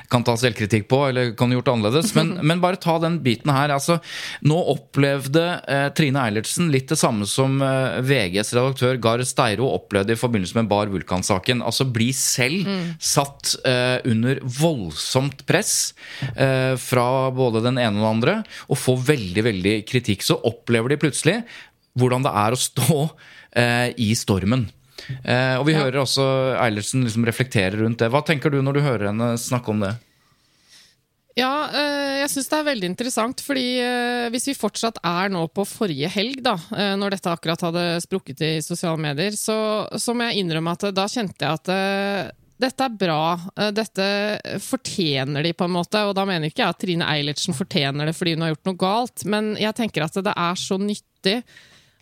[0.07, 2.13] kan ta selvkritikk på eller kan gjort annerledes.
[2.15, 3.73] Men, men bare ta den biten her.
[3.75, 3.97] Altså,
[4.47, 10.15] nå opplevde eh, Trine Eilertsen litt det samme som eh, VGs redaktør Gar Steiro opplevde
[10.15, 11.65] i forbindelse med Bar Vulkan-saken.
[11.67, 12.87] Altså bli selv mm.
[12.95, 15.91] satt eh, under voldsomt press
[16.31, 18.39] eh, fra både den ene og den andre,
[18.71, 20.23] og få veldig, veldig kritikk.
[20.23, 21.41] Så opplever de plutselig
[21.97, 22.99] hvordan det er å stå
[23.57, 24.67] eh, i stormen.
[25.23, 25.85] Eh, og vi ja.
[25.85, 26.27] hører også
[26.59, 28.11] Eilertsen liksom reflektere rundt det.
[28.13, 29.95] Hva tenker du når du hører henne snakke om det?
[31.39, 33.67] Ja, eh, jeg syns det er veldig interessant, fordi
[34.33, 36.57] hvis vi fortsatt er nå på forrige helg, da,
[36.99, 41.07] når dette akkurat hadde sprukket i sosiale medier, så, så må jeg innrømme at da
[41.09, 43.39] kjente jeg at dette er bra,
[43.71, 44.05] dette
[44.59, 46.01] fortjener de på en måte.
[46.09, 48.79] Og da mener ikke jeg at Trine Eilertsen fortjener det fordi hun har gjort noe
[48.81, 51.37] galt, men jeg tenker at det er så nyttig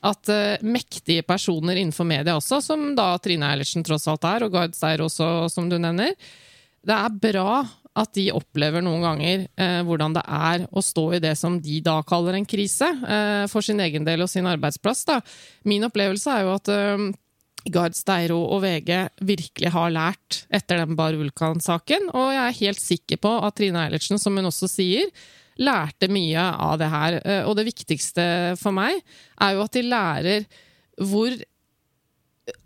[0.08, 4.56] at uh, mektige personer innenfor media også, som da Trine Eilertsen tross alt er, og
[4.56, 6.16] Gard Steir også, som du nevner,
[6.88, 7.60] det er bra
[7.98, 11.80] at de opplever noen ganger uh, hvordan det er å stå i det som de
[11.86, 15.06] da kaller en krise, uh, for sin egen del og sin arbeidsplass.
[15.10, 15.22] Da.
[15.68, 16.74] Min opplevelse er jo at
[17.74, 18.92] Gard Steiro og VG
[19.28, 23.84] virkelig har lært etter den Bar Vulkan-saken, og jeg er helt sikker på at Trine
[23.88, 25.10] Eilertsen, som hun også sier,
[25.62, 27.20] lærte mye av det her.
[27.24, 29.00] Eh, og det viktigste for meg
[29.42, 30.50] er jo at de lærer
[30.98, 31.36] hvor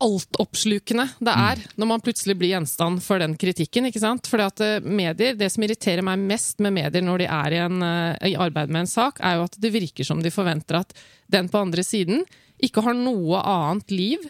[0.02, 1.72] altoppslukende det er mm.
[1.82, 3.88] når man plutselig blir gjenstand for den kritikken.
[3.90, 4.30] ikke sant?
[4.30, 7.62] Fordi at eh, medier, Det som irriterer meg mest med medier når de er i,
[7.64, 10.82] en, eh, i arbeid med en sak, er jo at det virker som de forventer
[10.84, 10.96] at
[11.32, 12.26] den på andre siden
[12.62, 14.26] ikke har noe annet liv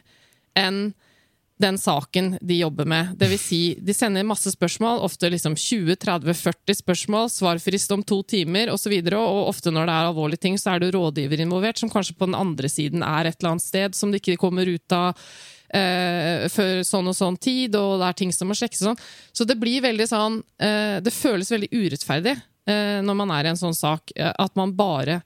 [0.58, 0.93] enn
[1.62, 3.13] den saken de jobber med.
[3.19, 8.74] Det vil si, de sender masse spørsmål, ofte liksom 20-30-40 spørsmål, svarfrist om to timer
[8.74, 8.97] osv.
[8.97, 11.91] Og, så og ofte når det er alvorlige ting, så er det rådgiver involvert, som
[11.91, 14.97] kanskje på den andre siden er et eller annet sted som det ikke kommer ut
[14.97, 15.17] av
[15.74, 19.04] eh, før sånn og sånn tid, og det er ting som må sjekkes sånn.
[19.32, 23.54] Så det blir veldig sånn eh, Det føles veldig urettferdig eh, når man er i
[23.54, 25.21] en sånn sak, eh, at man bare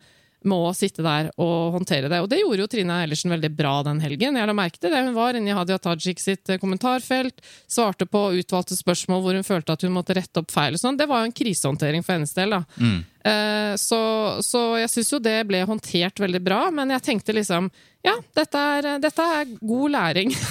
[0.49, 2.21] må sitte der og håndtere det.
[2.23, 4.39] Og det gjorde jo Trine Eilertsen veldig bra den helgen.
[4.39, 5.03] Jeg la merke til det.
[5.08, 9.47] Hun var inne i Hadia Tajik sitt eh, kommentarfelt, svarte på utvalgte spørsmål hvor hun
[9.47, 10.77] følte at hun måtte rette opp feil.
[10.77, 10.99] og sånn.
[10.99, 12.58] Det var jo en krisehåndtering for hennes del.
[12.58, 12.63] da.
[12.77, 13.03] Mm.
[13.25, 14.01] Eh, så,
[14.45, 17.71] så jeg syns jo det ble håndtert veldig bra, men jeg tenkte liksom
[18.05, 20.35] ja, dette er, dette er god læring.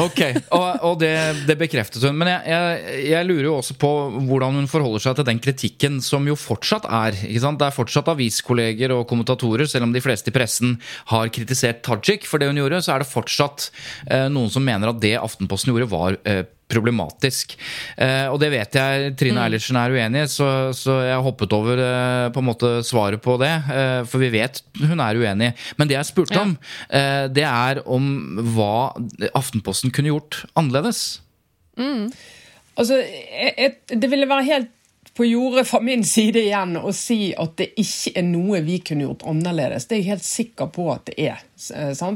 [0.00, 0.20] Ok,
[0.54, 1.12] og, og det,
[1.44, 2.16] det, bekreftet hun.
[2.16, 3.90] Men jeg, jeg, jeg, lurer jo også på
[4.28, 7.18] hvordan hun forholder seg til den kritikken som jo fortsatt er.
[7.20, 10.78] Det er fortsatt aviskolleger og kommentatorer, selv om de fleste i pressen
[11.12, 13.68] har kritisert Tajik for det hun gjorde, så er det fortsatt
[14.08, 17.54] eh, noen som mener at det Aftenposten gjorde, var eh, problematisk.
[17.96, 19.44] Eh, og det vet jeg Trine mm.
[19.44, 23.38] Eilertsen er uenig i, så, så, jeg hoppet over eh, på en måte svaret på
[23.42, 23.52] det.
[23.72, 25.52] Eh, for vi vet hun er uenig.
[25.78, 26.44] Men det jeg spurte ja.
[26.46, 26.54] om,
[26.90, 28.12] eh, det er om
[28.54, 28.92] hva
[29.32, 31.22] Aftenposten kunne gjort annerledes.
[31.78, 32.10] Mm.
[32.80, 34.72] Altså, et, det ville være helt
[35.14, 39.04] på jordet fra min side igjen å si at det ikke er noe vi kunne
[39.04, 39.84] gjort annerledes.
[39.88, 41.42] Det er jeg helt sikker på at det er.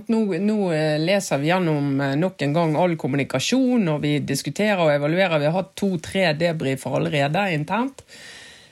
[0.09, 4.81] Nå, nå, eh, leser vi gjennom eh, nok en gang all kommunikasjon, og vi diskuterer
[4.87, 5.43] og evaluerer.
[5.43, 8.01] Vi har hatt to-tre debrifer allerede internt.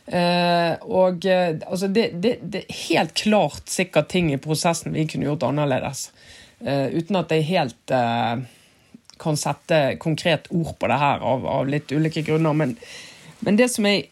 [0.07, 5.05] Eh, og eh, altså det, det, det, er helt klart sikkert ting i prosessen vi
[5.09, 6.09] kunne gjort annerledes.
[6.65, 8.41] Eh, uten at jeg helt eh,
[9.21, 12.57] kan sette konkret ord på det her av, av litt ulike grunner.
[12.57, 12.75] Men,
[13.45, 14.09] men det som jeg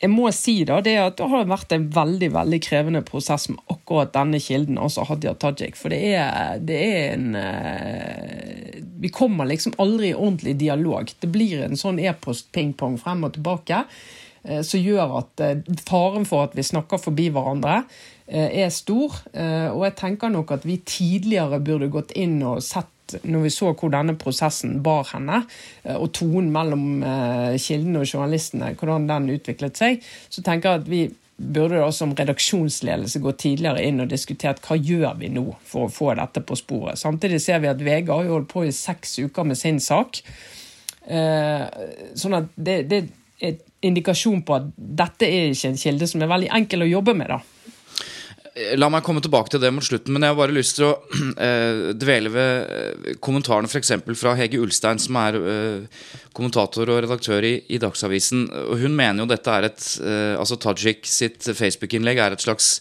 [0.00, 3.60] jeg må si da, det at det har vært en veldig veldig krevende prosess med
[3.68, 5.76] akkurat denne kilden, altså Hadia Tajik.
[5.76, 11.12] For det er, det er en uh, Vi kommer liksom aldri i ordentlig dialog.
[11.20, 16.48] Det blir en sånn e-post-pingpong frem og tilbake uh, som gjør at uh, faren for
[16.48, 17.82] at vi snakker forbi hverandre,
[18.30, 19.16] er stor.
[19.34, 23.72] Og jeg tenker nok at vi tidligere burde gått inn og sett når vi så
[23.72, 25.42] hvor denne prosessen bar henne,
[25.84, 30.82] eh, og tonen mellom eh, kildene og journalistene, hvordan den utviklet seg, så tenker jeg
[30.82, 31.02] at vi
[31.40, 35.92] burde da som redaksjonsledelse gå tidligere inn og diskutert hva gjør vi nå for å
[35.92, 37.00] få dette på sporet.
[37.00, 40.20] Samtidig ser vi at VG har holdt på i seks uker med sin sak.
[41.08, 41.64] Eh,
[42.20, 43.00] sånn at det, det
[43.40, 43.56] er
[43.88, 47.32] indikasjon på at dette er ikke en kilde som er veldig enkel å jobbe med.
[47.32, 47.40] da.
[48.80, 50.94] La meg komme tilbake til det mot slutten, men jeg har bare lyst til å
[51.46, 53.92] eh, dvele ved kommentaren kommentarene f.eks.
[54.18, 56.00] fra Hege Ulstein, som er eh,
[56.36, 58.48] kommentator og redaktør i, i, Dagsavisen.
[58.72, 62.72] Og hun mener jo dette er et eh, Altså Tajik sitt Facebook-innlegg er et slags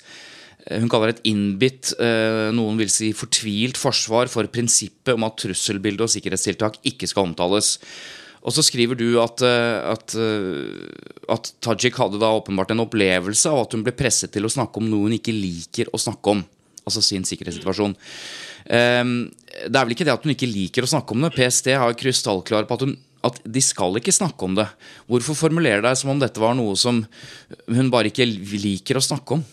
[0.65, 5.27] eh, hun kaller det et innbitt, eh, noen vil si fortvilt forsvar for prinsippet om
[5.29, 7.75] at trusselbilde og sikkerhetstiltak ikke skal omtales.
[8.47, 13.51] Og så skriver du at, eh, at, eh, at, Tajik hadde da åpenbart en opplevelse
[13.51, 16.37] av at hun ble presset til å snakke om noe hun ikke liker å snakke
[16.37, 16.45] om.
[16.87, 17.93] Altså sin sikkerhetssituasjon.
[18.69, 19.11] Um,
[19.67, 21.35] det er vel ikke det at hun ikke liker å snakke om det.
[21.35, 22.95] PST har krystallklar på at, hun,
[23.27, 24.65] at de skal ikke snakke om det.
[25.11, 27.03] Hvorfor formulere deg som om dette var noe som
[27.67, 29.45] hun bare ikke liker å snakke om?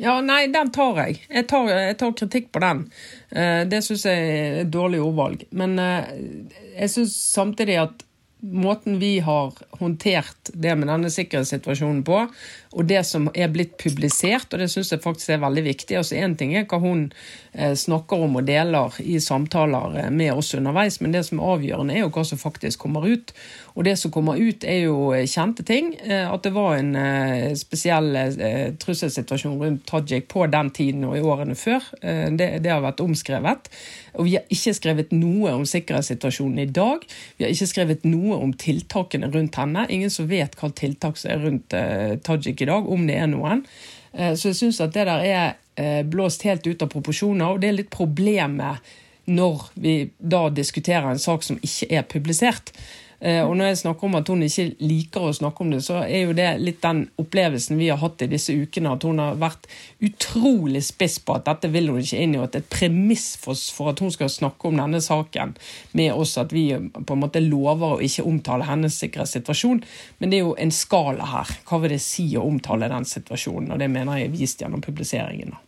[0.00, 1.20] Ja, nei, den tar jeg.
[1.28, 2.84] Jeg tar, jeg tar kritikk på den.
[3.30, 5.44] Eh, det syns jeg er et dårlig ordvalg.
[5.52, 8.06] Men jeg syns samtidig at
[8.40, 12.22] måten vi har håndtert det med denne sikkerhetssituasjonen på,
[12.70, 15.96] og det som er blitt publisert, og det syns jeg faktisk er veldig viktig.
[15.98, 17.08] altså Én ting er hva hun
[17.50, 21.50] eh, snakker om og deler i samtaler eh, med oss underveis, men det som er
[21.56, 23.32] avgjørende, er jo hva som faktisk kommer ut.
[23.74, 25.96] Og det som kommer ut, er jo eh, kjente ting.
[26.10, 26.94] At det var en
[27.58, 28.14] spesiell
[28.78, 31.82] trusselsituasjon rundt Tajik på den tiden og i årene før.
[32.00, 33.70] Det, det har vært omskrevet.
[34.18, 37.02] Og vi har ikke skrevet noe om sikkerhetssituasjonen i dag.
[37.38, 39.86] Vi har ikke skrevet noe om tiltakene rundt henne.
[39.90, 41.76] Ingen som vet hva tiltak som er rundt
[42.26, 43.64] Tajik i dag, om det er noen.
[44.12, 45.44] Eh, så jeg syns at det der er
[45.80, 48.92] eh, blåst helt ut av proporsjoner, og det er litt problemet
[49.30, 52.72] når vi da diskuterer en sak som ikke er publisert.
[53.20, 55.98] Eh, og når jeg snakker om at hun ikke liker å snakke om det, så
[56.06, 58.94] er jo det litt den opplevelsen vi har hatt i disse ukene.
[58.96, 59.68] At hun har vært
[60.00, 62.40] utrolig spiss på at dette vil hun ikke inn i.
[62.40, 63.58] Og at et premiss for,
[63.92, 65.54] at hun skal snakke om denne saken
[65.98, 69.84] med oss, at vi på en måte lover å ikke omtale hennes sikkerhetssituasjon.
[70.18, 71.56] Men det er jo en skala her.
[71.68, 73.74] Hva vil det si å omtale den situasjonen?
[73.74, 75.58] Og det mener jeg er vist gjennom publiseringen.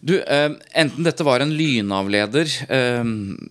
[0.00, 3.04] Du, eh, Enten dette var en lynavleder, eh,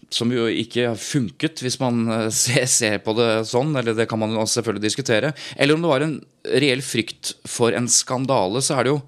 [0.09, 2.29] som jo ikke funket hvis man eh,
[2.77, 6.15] ser, på det sånn, eller det kan man selvfølgelig diskutere, eller om det var en
[6.49, 9.03] reell frykt for en skandale, så er det jo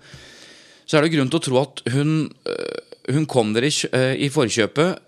[0.92, 2.10] er det grunn til å tro at hun,
[3.16, 5.06] hun kom dere i, forkjøpet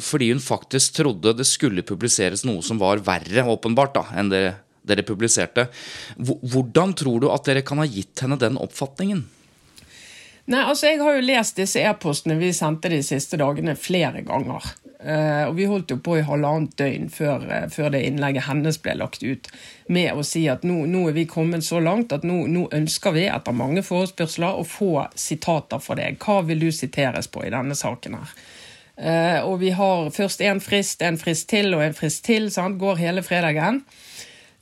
[0.00, 4.40] fordi hun faktisk trodde det skulle publiseres noe som var verre, åpenbart, da, enn det
[4.80, 5.66] dere publiserte.
[6.16, 9.20] Hvordan tror du at dere kan ha gitt henne den oppfatningen?
[10.50, 14.64] Nei, altså Jeg har jo lest disse e-postene vi sendte de siste dagene flere ganger.
[15.00, 18.76] Uh, og Vi holdt jo på i halvannet døgn før, uh, før, det innlegget hennes
[18.82, 19.46] ble lagt ut,
[19.88, 23.14] med å si at nå, nå er vi kommet så langt at nå, nå, ønsker
[23.16, 26.18] vi, etter mange forespørsler, å få sitater fra deg.
[26.20, 28.34] Hva vil du siteres på i denne saken her?
[29.00, 32.50] Uh, og vi har først en frist, en frist til og en frist til.
[32.52, 32.76] Sant?
[32.82, 33.84] Går hele fredagen.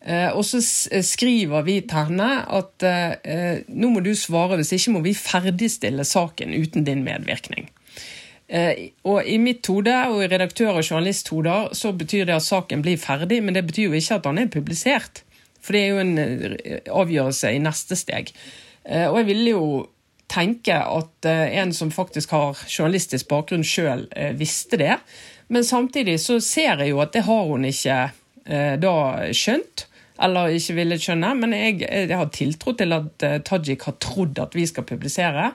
[0.09, 0.61] Eh, og så
[0.93, 5.13] eh, skriver vi til henne at eh, nå må du svare, hvis ikke må vi
[5.17, 7.69] ferdigstille saken uten din medvirkning.
[8.49, 12.97] Og I mitt hode og i redaktør- og journalisthoder så betyr det at saken blir
[12.97, 15.21] ferdig, men det betyr jo ikke at den er publisert.
[15.61, 16.57] For det er jo en
[17.03, 18.33] avgjørelse i neste steg.
[18.89, 19.67] Og jeg ville jo
[20.33, 24.07] tenke at en som faktisk har journalistisk bakgrunn sjøl,
[24.41, 24.97] visste det.
[25.53, 28.01] Men samtidig så ser jeg jo at det har hun ikke
[28.81, 28.97] da
[29.37, 29.88] skjønt.
[30.19, 34.41] Eller ikke ville skjønne, men jeg, jeg har tiltro til at eh, Tajik har trodd
[34.43, 35.53] at vi skal publisere.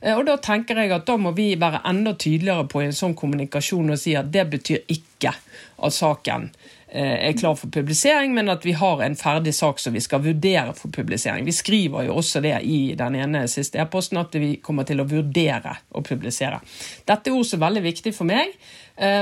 [0.00, 3.16] Eh, Og da tenker jeg at da må vi være enda tydeligere på en sånn
[3.18, 6.48] kommunikasjon og si at det betyr ikke at saken
[6.88, 10.24] eh, er klar for publisering, men at vi har en ferdig sak som vi skal
[10.24, 11.44] vurdere for publisering.
[11.44, 15.08] Vi skriver jo også det i den ene siste e-posten, at vi kommer til å
[15.10, 16.62] vurdere å publisere.
[17.04, 18.56] Dette er ord er veldig viktig for meg,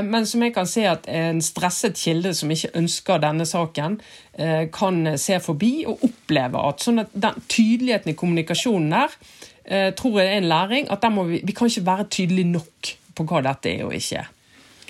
[0.06, 3.96] men som jeg kan se at en stresset kilde som ikke ønsker denne saken,
[4.38, 9.18] eh, kan se forbi og oppleve at sånn at den tydeligheten i kommunikasjonen der
[9.64, 10.90] eh, tror jeg er en læring.
[10.90, 14.30] at vi, vi kan ikke være tydelige nok på hva dette er og ikke er.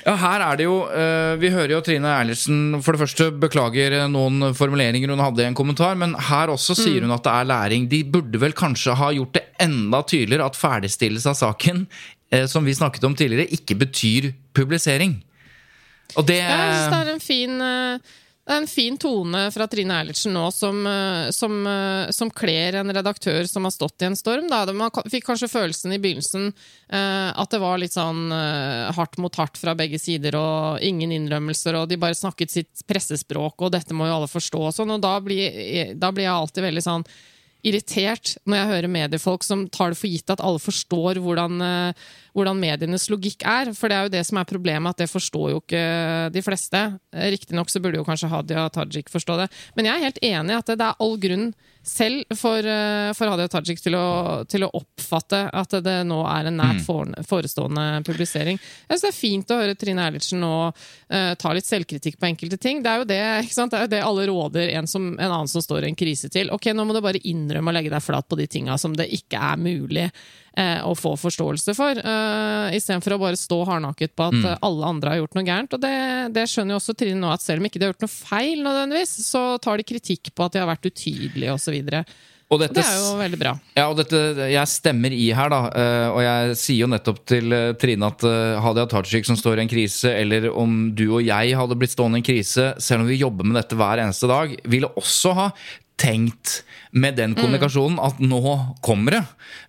[0.05, 3.95] Ja, her er det jo eh, Vi hører jo Trine Eilertsen for det første beklager
[4.03, 7.32] eh, noen formuleringer hun hadde i en kommentar, men her også sier hun at det
[7.32, 7.89] er læring.
[7.89, 11.87] De burde vel kanskje ha gjort det enda tydeligere at ferdigstillelse av saken,
[12.28, 15.19] eh, som vi snakket om tidligere, ikke betyr publisering.
[16.15, 19.65] Og det Jeg synes det er en fin eh, det er en fin tone fra
[19.73, 24.09] Trine Eilertsen nå som, eh, som, eh, som kler en redaktør som har stått i
[24.11, 24.51] en storm.
[24.53, 24.67] Da.
[24.69, 29.35] Man fikk kanskje følelsen i begynnelsen eh, at det var litt sånn eh, hardt mot
[29.41, 33.97] hardt fra begge sider, og ingen innrømmelser, og de bare snakket sitt pressespråk, og dette
[33.97, 34.93] må jo alle forstå og sånn.
[34.93, 37.09] Og da blir, da blir jeg alltid veldig sånn
[37.65, 41.65] irritert når jeg hører mediefolk som tar det for gitt at alle forstår hvordan,
[42.35, 43.72] hvordan medienes logikk er.
[43.76, 45.85] For det er jo det som er problemet, at det forstår jo ikke
[46.35, 46.82] de fleste.
[47.14, 49.49] Eh, Riktignok så burde jo kanskje Hadia Tajik forstå det.
[49.78, 51.53] Men jeg er helt enig i at det er all grunn
[51.85, 56.49] selv for, eh, for Hadia Tajik til å, til å oppfatte at det nå er
[56.49, 58.59] en nært forestående publisering.
[58.59, 62.28] Jeg synes det er fint å høre Trine Eilertsen nå uh, ta litt selvkritikk på
[62.30, 62.80] enkelte ting.
[62.82, 63.20] Det er jo det?
[63.45, 66.30] Det er jo det alle råder en, som, en annen som står i en krise
[66.32, 66.51] til.
[66.55, 69.11] Ok, nå må du bare innrømme å legge deg flat på de tinga som det
[69.14, 74.29] ikke er mulig eh, å få forståelse for, uh, istedenfor å bare stå hardnakket på
[74.29, 74.51] at mm.
[74.69, 75.75] alle andre har gjort noe gærent.
[75.75, 75.95] Og det,
[76.37, 78.63] det skjønner jo også Trine nå, at selv om ikke de har gjort noe feil,
[78.63, 81.81] nødvendigvis, så tar de kritikk på at de har vært utydelige osv.
[82.53, 83.53] Og dette, Det er jo veldig bra.
[83.75, 84.19] Ja, og dette,
[84.53, 85.61] Jeg stemmer i her, da.
[85.75, 89.59] eh, Og jeg sier jo nettopp til eh, Trine at eh, Hadia Tajik som står
[89.59, 93.05] i en krise, eller om du og jeg hadde blitt stående i en krise, selv
[93.05, 95.49] om vi jobber med dette hver eneste dag, ville også ha
[96.01, 99.25] tenkt med den kommunikasjonen at nå kommer det.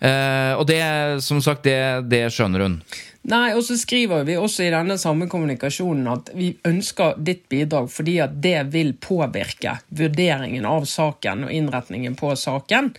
[0.07, 0.81] Eh, og det,
[1.25, 2.79] som sagt, det, det skjønner hun.
[3.25, 7.87] Nei, og så skriver vi også i denne samme kommunikasjonen at vi ønsker ditt bidrag
[7.89, 12.91] fordi at det vil påvirke vurderingen av saken og innretningen på saken.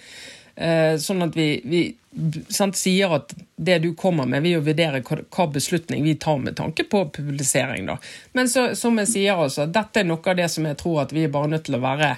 [0.56, 1.82] Eh, sånn at vi, vi
[2.48, 6.56] sant, sier at det du kommer med, vil jo vurdere hva, beslutning vi tar med
[6.58, 7.86] tanke på publisering.
[7.86, 7.98] da.
[8.32, 11.14] Men så, som jeg sier, altså, dette er noe av det som jeg tror at
[11.14, 12.16] vi er bare nødt til å være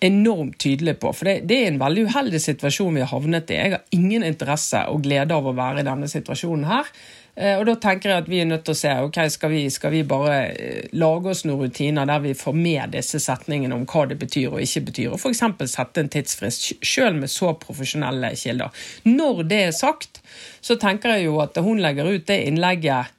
[0.00, 1.12] enormt tydelig på.
[1.16, 3.60] For det, det er en veldig uheldig situasjon vi har havnet i.
[3.60, 6.92] Jeg har ingen interesse og glede av å være i denne situasjonen her.
[7.38, 9.60] Eh, Og da tenker jeg at vi er nødt til å se ok, skal vi,
[9.70, 13.84] skal vi bare eh, lage oss noen rutiner der vi får med disse setningene om
[13.86, 15.44] hva det betyr og ikke betyr, og f.eks.
[15.70, 18.74] sette en tidsfrist, sjøl med så profesjonelle kilder.
[19.06, 20.22] Når det er sagt,
[20.60, 23.14] så tenker jeg jo at hun legger ut det innlegget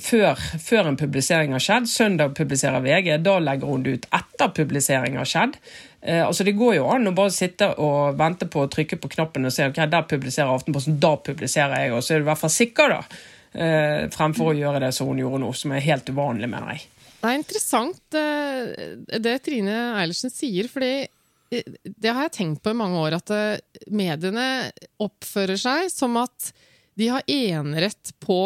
[0.00, 1.88] før, før en publisering har skjedd.
[1.90, 5.58] Søndag publiserer VG, da legger hun det ut etter publisering har skjedd.
[6.00, 9.10] Eh, altså Det går jo an å bare sitte og vente på å trykke på
[9.16, 12.30] knappen og se ok, der publiserer Aftenposten, da publiserer jeg, og så er du i
[12.30, 13.20] hvert fall sikker, da.
[13.50, 16.86] Eh, fremfor å gjøre det som hun gjorde nå, som er helt uvanlig, mener jeg.
[17.20, 22.72] Det er interessant eh, det Trine Eilertsen sier, fordi eh, det har jeg tenkt på
[22.72, 24.70] i mange år, at eh, mediene
[25.04, 26.52] oppfører seg som at
[26.96, 28.40] de har enerett på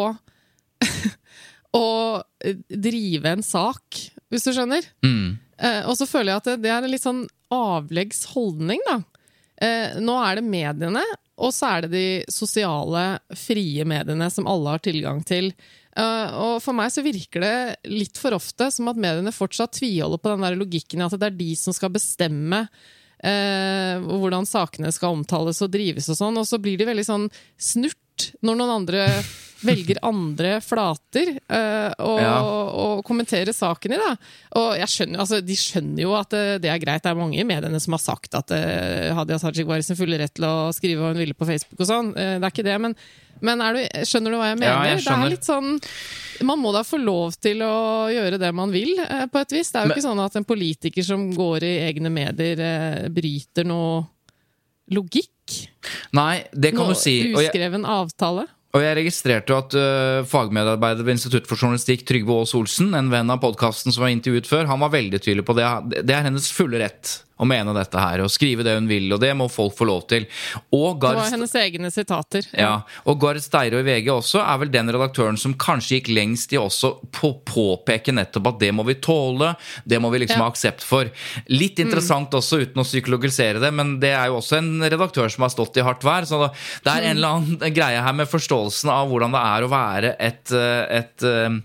[1.79, 1.87] å
[2.45, 4.87] eh, drive en sak, hvis du skjønner.
[5.59, 7.25] Eh, og så føler jeg at det, det er en litt sånn
[7.55, 9.01] avleggs holdning, da.
[9.63, 11.05] Eh, nå er det mediene,
[11.39, 13.05] og så er det de sosiale,
[13.39, 15.53] frie mediene som alle har tilgang til.
[15.95, 17.57] Eh, og for meg så virker det
[17.91, 21.31] litt for ofte som at mediene fortsatt tviholder på den der logikken i at det
[21.31, 22.65] er de som skal bestemme
[23.23, 27.29] eh, hvordan sakene skal omtales og drives og sånn, og så blir de veldig sånn
[27.59, 29.07] snurt rart når noen andre
[29.65, 32.43] velger andre flater uh, å Ja.
[32.45, 33.97] og, kommentere saken i.
[33.97, 34.11] da.
[34.61, 37.03] Og jeg skjønner, altså, De skjønner jo at det, det er greit.
[37.03, 39.97] Det er mange i mediene som har sagt at uh, Hadia Tajik var i sin
[39.97, 41.81] fulle rett til å skrive hva hun ville på Facebook.
[41.81, 42.13] og sånn.
[42.13, 42.95] Uh, det er ikke det, men,
[43.41, 44.69] men er du, skjønner du hva jeg mener?
[44.75, 45.79] Ja, jeg det er litt sånn
[46.45, 49.71] Man må da få lov til å gjøre det man vil, eh, på et vis.
[49.71, 53.09] Det er jo Men- ikke sånn at en politiker som går i egne medier, eh,
[53.09, 54.03] bryter noe
[54.93, 55.31] logikk.
[56.17, 57.17] Nei, det kan Noe du si.
[57.35, 58.47] Uskreven avtale.
[58.75, 63.13] og jeg registrerte jo at uh, fagmedarbeider ved Institutt for journalistikk, Trygve Aas Olsen, en
[63.13, 65.69] venn av podkasten som var intervjuet før, han var veldig tydelig på det.
[66.03, 69.21] Det er hennes fulle rett å mene dette her, og skrive det hun vil, og
[69.23, 70.27] det må folk få lov til.
[70.75, 72.47] Og Det var hennes egne sitater.
[72.55, 76.55] Ja, og Gard Steiro i VG også er vel den redaktøren som kanskje gikk lengst
[76.55, 79.55] i også på påpeke nettopp at det må vi tåle,
[79.85, 80.45] det må vi liksom Ja.
[80.47, 81.11] ha aksept for.
[81.51, 85.43] Litt interessant også, uten å psykologisere det, men det er jo også en redaktør som
[85.43, 86.51] har stått i hardt vær, så
[86.85, 90.15] det er en eller annen greie her med forståelsen av hvordan det er å være
[90.19, 91.59] et, eh, et eh,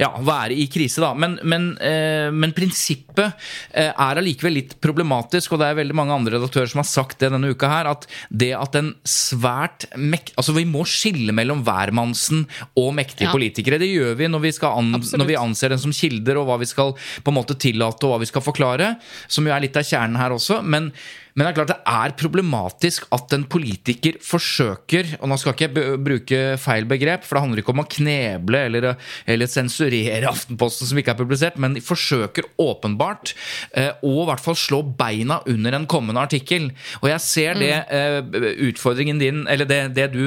[0.00, 1.12] ja, være i krise, da.
[1.18, 3.26] Men, men, eh, men prinsippet
[3.72, 7.18] eh, er allikevel litt problematisk, og det er veldig mange andre redaktører som har sagt
[7.22, 10.34] det denne uka her, at det at en svært mekt...
[10.38, 12.46] Altså, vi må skille mellom hvermannsen
[12.78, 13.34] og mektige Ja.
[13.34, 13.78] politikere.
[13.82, 16.68] Det gjør vi når vi, an, når vi anser dem som kilder, og hva vi
[16.70, 18.94] skal på en måte tillate, og hva vi skal forklare,
[19.28, 20.62] som jo er litt av kjernen her også.
[20.62, 20.92] men
[21.38, 25.68] men det er klart det er problematisk at en politiker forsøker Og nå skal ikke
[25.68, 28.88] jeg bruke feil begrep, for det handler ikke om å kneble eller,
[29.22, 33.36] eller sensurere Aftenposten som ikke er publisert, men de forsøker åpenbart
[33.78, 36.68] eh, å i hvert fall slå beina under en kommende artikkel.
[37.00, 38.18] Og jeg ser det eh,
[38.68, 40.24] utfordringen din, eller det, det, du,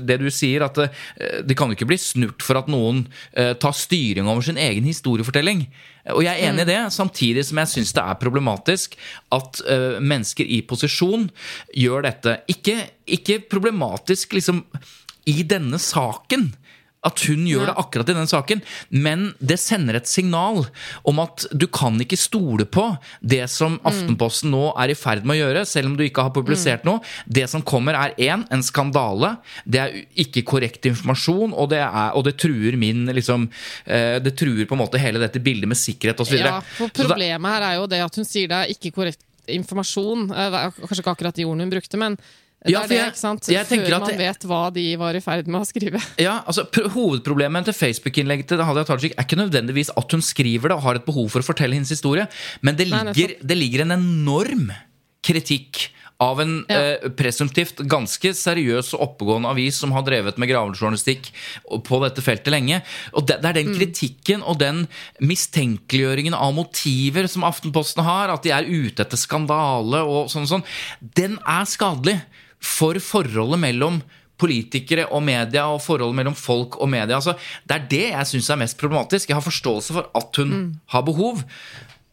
[0.00, 3.04] det du sier, at eh, det kan jo ikke bli snurt for at noen
[3.36, 5.66] eh, tar styring over sin egen historiefortelling.
[6.12, 8.96] Og jeg er enig i det, samtidig som jeg syns det er problematisk
[9.32, 11.30] at uh, mennesker i posisjon
[11.72, 12.36] gjør dette.
[12.52, 12.76] Ikke,
[13.08, 14.60] ikke problematisk liksom
[15.30, 16.50] i denne saken.
[17.04, 18.62] At hun gjør det akkurat i den saken.
[18.90, 20.64] Men det sender et signal
[21.04, 22.86] om at du kan ikke stole på
[23.20, 26.34] det som Aftenposten nå er i ferd med å gjøre, selv om du ikke har
[26.34, 27.02] publisert noe.
[27.26, 29.34] Det som kommer, er én, en skandale.
[29.64, 33.46] Det er ikke korrekt informasjon, og det, er, og det truer min liksom
[33.84, 36.38] eh, Det truer på en måte hele dette bildet med sikkerhet osv.
[36.40, 40.30] Ja, for Problemet her er jo det at hun sier det er ikke korrekt informasjon.
[40.32, 42.18] Eh, kanskje ikke akkurat de ordene hun brukte, men
[42.64, 43.48] det Ja, er for det, jeg- ikke sant?
[43.52, 46.00] jeg Før man det- vet hva de var i ferd med å skrive.
[46.18, 50.68] Ja, altså pr- Hovedproblemet til Facebook-innlegget til Hadia Tajik er ikke nødvendigvis at hun skriver
[50.68, 52.26] det og har et behov for å fortelle hennes historie,
[52.62, 54.70] men det Nei, ligger, det ligger en enorm
[55.22, 55.90] kritikk
[56.20, 56.76] av en Ja.
[56.94, 61.26] eh, presumptivt ganske seriøs og oppegående avis som har drevet med gravejournalistikk
[61.84, 62.82] på dette feltet lenge.
[63.12, 64.86] Og det, det er den kritikken og den
[65.20, 70.52] mistenkeliggjøringen av motiver som Aftenposten har, at de er ute etter skandale og sånn og
[70.54, 70.64] sånn,
[71.18, 72.20] den er skadelig
[72.64, 74.00] for forholdet mellom
[74.40, 77.20] politikere og media og forholdet mellom folk og media.
[77.20, 77.36] Altså,
[77.68, 79.30] det er det jeg syns er mest problematisk.
[79.30, 81.44] Jeg har forståelse for at hun har behov.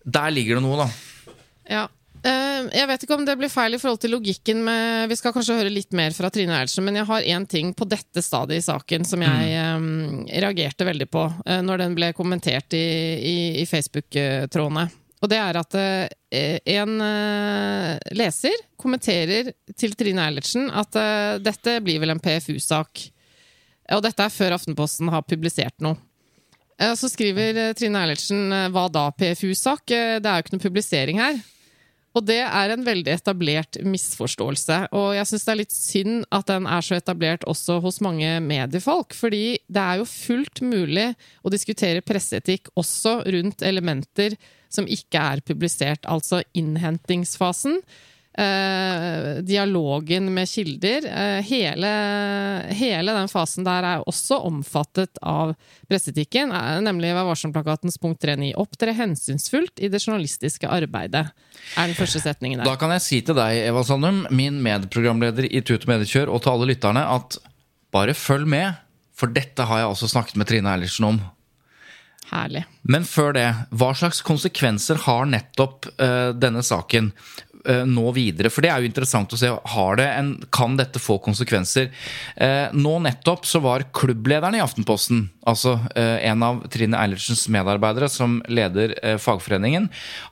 [0.06, 1.34] Der ligger det noe, da.
[1.72, 1.88] Ja.
[2.22, 5.34] Eh, Jeg vet ikke om det blir feil i forhold til logikken med Vi skal
[5.34, 8.62] kanskje høre litt mer fra Trine Eilertsen, men jeg har én ting på dette stadiet
[8.62, 10.28] i saken som jeg mm.
[10.30, 12.86] reagerte veldig på eh, når den ble kommentert i,
[13.18, 14.86] i, i Facebook-trådene.
[15.22, 21.78] Og det er at eh, en eh, leser kommenterer til Trine Eilertsen at eh, dette
[21.86, 23.04] blir vel en PFU-sak.
[23.92, 26.00] Og dette er før Aftenposten har publisert noe.
[26.98, 29.84] Så skriver Trine Eilertsen hva da PFU-sak?
[29.92, 31.36] Det er jo ikke noe publisering her.
[32.12, 34.82] Og det er en veldig etablert misforståelse.
[34.98, 38.34] Og jeg syns det er litt synd at den er så etablert også hos mange
[38.44, 39.16] mediefolk.
[39.16, 41.08] Fordi det er jo fullt mulig
[41.40, 44.36] å diskutere presseetikk også rundt elementer
[44.72, 46.04] som ikke er publisert.
[46.04, 47.80] Altså innhentingsfasen.
[48.34, 51.06] Eh, dialogen med kilder.
[51.06, 51.88] Eh, hele,
[52.72, 55.52] hele den fasen der er også omfattet av
[55.92, 58.54] presseetikken, eh, nemlig Vær varsom-plakatens punkt 3.9.
[58.56, 61.26] Opptre hensynsfullt i det journalistiske arbeidet,
[61.76, 62.70] er den første setningen der.
[62.72, 66.46] Da kan jeg si til deg, Eva Sandum, min medprogramleder i Tut og Mediekjør, og
[66.46, 67.36] til alle lytterne, at
[67.92, 68.80] bare følg med,
[69.12, 71.22] for dette har jeg også snakket med Trine Eilertsen om.
[72.32, 72.64] Herlig.
[72.88, 75.90] Men før det, hva slags konsekvenser har nettopp
[76.40, 77.10] denne saken
[77.86, 78.50] nå videre?
[78.52, 79.50] For det er jo interessant å se.
[79.74, 81.90] Har det en, kan dette få konsekvenser?
[82.36, 88.10] Eh, nå nettopp så var klubblederen i Aftenposten, altså eh, en av Trine Eilertsens medarbeidere
[88.12, 89.90] som leder eh, fagforeningen,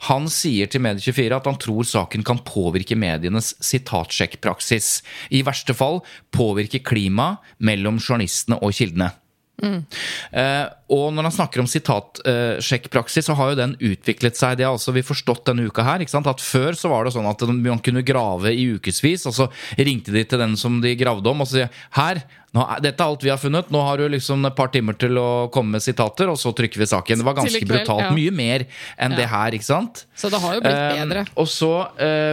[0.09, 4.99] han sier til Medie24 at han tror saken kan påvirke medienes sitatsjekkpraksis.
[5.35, 6.01] I verste fall
[6.35, 9.11] påvirke klimaet mellom journalistene og kildene.
[9.59, 14.57] Eh, og når han snakker om sitatsjekkpraksis, så har jo den utviklet seg.
[14.57, 16.03] Det har altså vi forstått denne uka her.
[16.03, 20.15] At Før så var det sånn at man kunne grave i ukevis, og så ringte
[20.15, 22.23] de til den som de gravde om, og så sier her,
[22.55, 23.69] nå dette er alt vi har funnet.
[23.71, 26.77] Nå har du liksom et par timer til å komme med sitater, og så trykker
[26.81, 27.19] vi saken.
[27.21, 28.01] Det var ganske kveld, brutalt.
[28.07, 28.11] ja.
[28.15, 28.65] Mye mer
[28.97, 29.17] enn Ja.
[29.17, 30.05] det her, ikke sant?
[30.15, 31.25] Så det har jo blitt Um, bedre.
[31.37, 31.71] og så,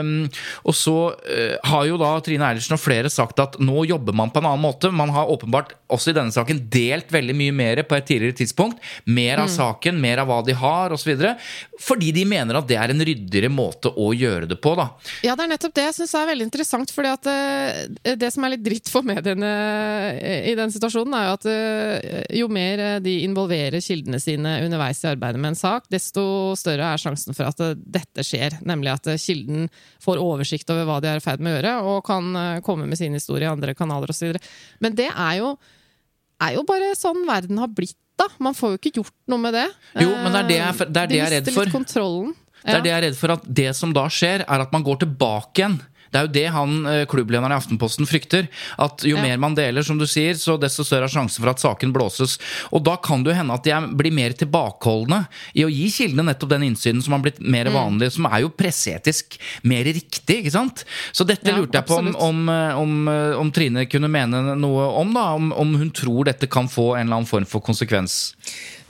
[0.01, 0.29] um,
[0.65, 4.31] og så uh, har jo da Trine Eilertsen og flere sagt at nå jobber man
[4.31, 4.91] på en annen måte.
[4.93, 8.79] Man har åpenbart også i denne saken delt veldig mye mer på et tidligere tidspunkt.
[9.07, 9.43] Mer Mm.
[9.45, 11.13] av saken, mer av hva de har osv.
[11.81, 14.75] Fordi de mener at det er en ryddigere måte å gjøre det på.
[14.77, 14.89] da.
[15.23, 16.91] Ja, det er nettopp det jeg syns er veldig interessant.
[16.91, 19.51] fordi at eh, Det som er litt dritt for mediene
[20.51, 25.03] i den situasjonen, er jo at eh, jo mer eh, de involverer kildene sine underveis
[25.05, 26.25] i arbeidet med en sak, desto
[26.59, 28.59] større er sjansen for at eh, dette skjer.
[28.67, 29.69] Nemlig at kilden
[30.05, 32.99] får oversikt over hva de er i ferd med å gjøre, og kan komme med
[33.01, 34.37] sin historie i andre kanaler osv.
[34.81, 35.55] Men det er jo,
[36.43, 37.97] er jo bare sånn verden har blitt.
[38.17, 38.31] da.
[38.41, 39.67] Man får jo ikke gjort noe med det.
[40.01, 41.65] Jo, men det er det jeg- det er det de jeg er redd for.
[42.67, 44.83] Det er det jeg er redd for at det som da skjer, er at man
[44.83, 45.77] går tilbake igjen.
[46.13, 48.49] Det er jo det han, eh, klubblederen i Aftenposten frykter.
[48.79, 49.23] At jo Ja.
[49.23, 52.39] mer man deler, som du sier, så desto større er sjansen for at saken blåses.
[52.73, 56.25] Og da kan det jo hende at de blir mer tilbakeholdne i å gi kildene
[56.33, 57.51] nettopp den innsynen som har blitt Mm.
[57.51, 60.85] mer vanlig, som er jo presseetisk mer riktig, ikke sant?
[61.13, 64.57] Så dette Ja, lurte jeg på om, om, eh, om, eh, om Trine kunne mene
[64.57, 65.35] noe om, da.
[65.35, 68.35] Om, om hun tror dette kan få en eller annen form for konsekvens.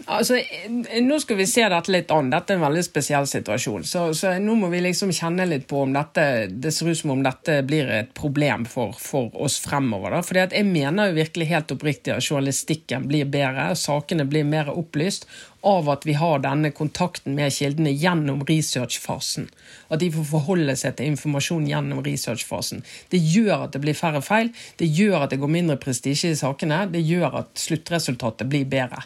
[0.07, 2.29] Altså, eh, Nå skal vi se dette litt an.
[2.31, 3.85] Dette er en veldig spesiell situasjon.
[3.85, 7.17] Så, så nå må vi liksom kjenne litt på om dette Det ser ut som
[7.17, 10.15] om dette blir et problem for, for oss fremover.
[10.15, 10.23] da.
[10.23, 14.71] Fordi at Jeg mener jo virkelig helt oppriktig at journalistikken blir bedre, sakene blir mer
[14.71, 15.27] opplyst
[15.67, 19.49] av at vi har denne kontakten med kildene gjennom researchfasen.
[19.91, 22.85] At de får forholde seg til informasjon gjennom researchfasen.
[23.11, 26.39] Det gjør at det blir færre feil, det gjør at det går mindre prestisje i
[26.39, 29.03] sakene, det gjør at sluttresultatet blir bedre.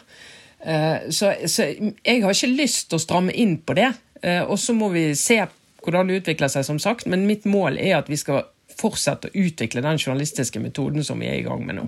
[0.65, 1.63] Eh, Så, så
[2.05, 3.93] jeg har ikke lyst til å stramme inn på det.
[4.21, 5.41] Eh, Og så må vi se
[5.81, 7.07] hvordan det utvikler seg, som sagt.
[7.09, 8.43] Men mitt mål er at vi skal
[8.77, 11.87] fortsette å utvikle den journalistiske metoden som vi er i gang med nå.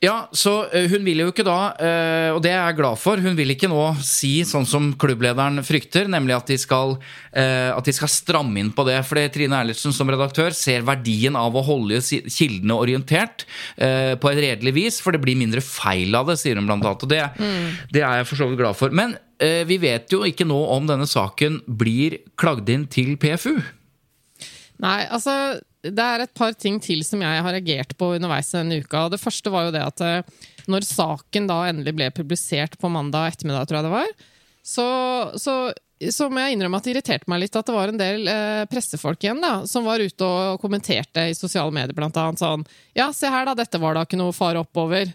[0.00, 3.20] Ja, så eh, hun vil jo ikke da, eh, og det er jeg glad for,
[3.20, 6.94] hun vil ikke nå si sånn som klubblederen frykter, nemlig at de skal,
[7.36, 8.96] eh, at de skal stramme inn på det.
[9.04, 13.44] Fordi Trine Eilertsen som redaktør ser verdien av å holde kildene orientert
[13.76, 17.04] på et redelig vis, for det blir mindre feil av det, sier hun blant annet.
[17.04, 17.22] Og det,
[17.92, 18.94] det er jeg for så vidt glad for.
[18.96, 19.14] Men
[19.68, 23.58] vi vet jo ikke nå om denne saken blir klagd inn til PFU.
[24.80, 28.80] Nei, altså det er et par ting til som jeg har reagert på underveis denne
[28.82, 29.06] uka.
[29.12, 33.32] Det første var jo det at eh, når saken da endelig ble publisert på mandag
[33.32, 34.10] ettermiddag, tror jeg det var,
[34.60, 34.88] så,
[35.40, 35.54] så,
[36.12, 38.66] så må jeg innrømme at det irriterte meg litt at det var en del eh,
[38.70, 42.66] pressefolk igjen da, som var ute og kommenterte i sosiale medier blant annet sånn
[42.98, 45.08] Ja, se her da, dette var da ikke noe fare oppover.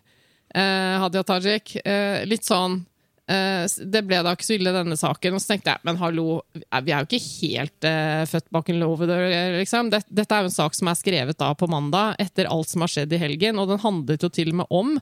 [0.50, 1.78] Eh, Hadia Tajik.
[1.86, 2.82] Eh, litt sånn
[3.26, 5.38] det ble da ikke så ille, denne saken.
[5.38, 8.82] Og så tenkte jeg, men hallo, vi er jo ikke helt uh, født bak en
[8.84, 9.26] låve dør,
[9.58, 9.90] liksom.
[9.94, 12.86] Dette, dette er jo en sak som er skrevet da på mandag, etter alt som
[12.86, 15.00] har skjedd i helgen, og den handlet jo til og med om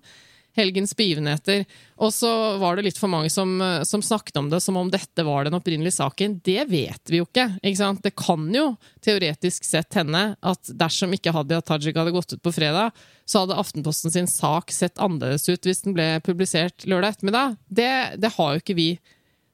[0.57, 1.63] helgens begivenheter.
[2.01, 2.29] Og så
[2.61, 5.45] var det litt for mange som, eh, som snakket om det som om dette var
[5.45, 6.39] den opprinnelige saken.
[6.43, 7.59] Det vet vi jo ikke.
[7.61, 8.03] ikke sant?
[8.03, 12.53] Det kan jo teoretisk sett hende at dersom ikke Hadia Tajik hadde gått ut på
[12.53, 12.91] fredag,
[13.25, 17.57] så hadde Aftenposten sin sak sett annerledes ut hvis den ble publisert lørdag ettermiddag.
[17.69, 18.89] Det, det har jo ikke vi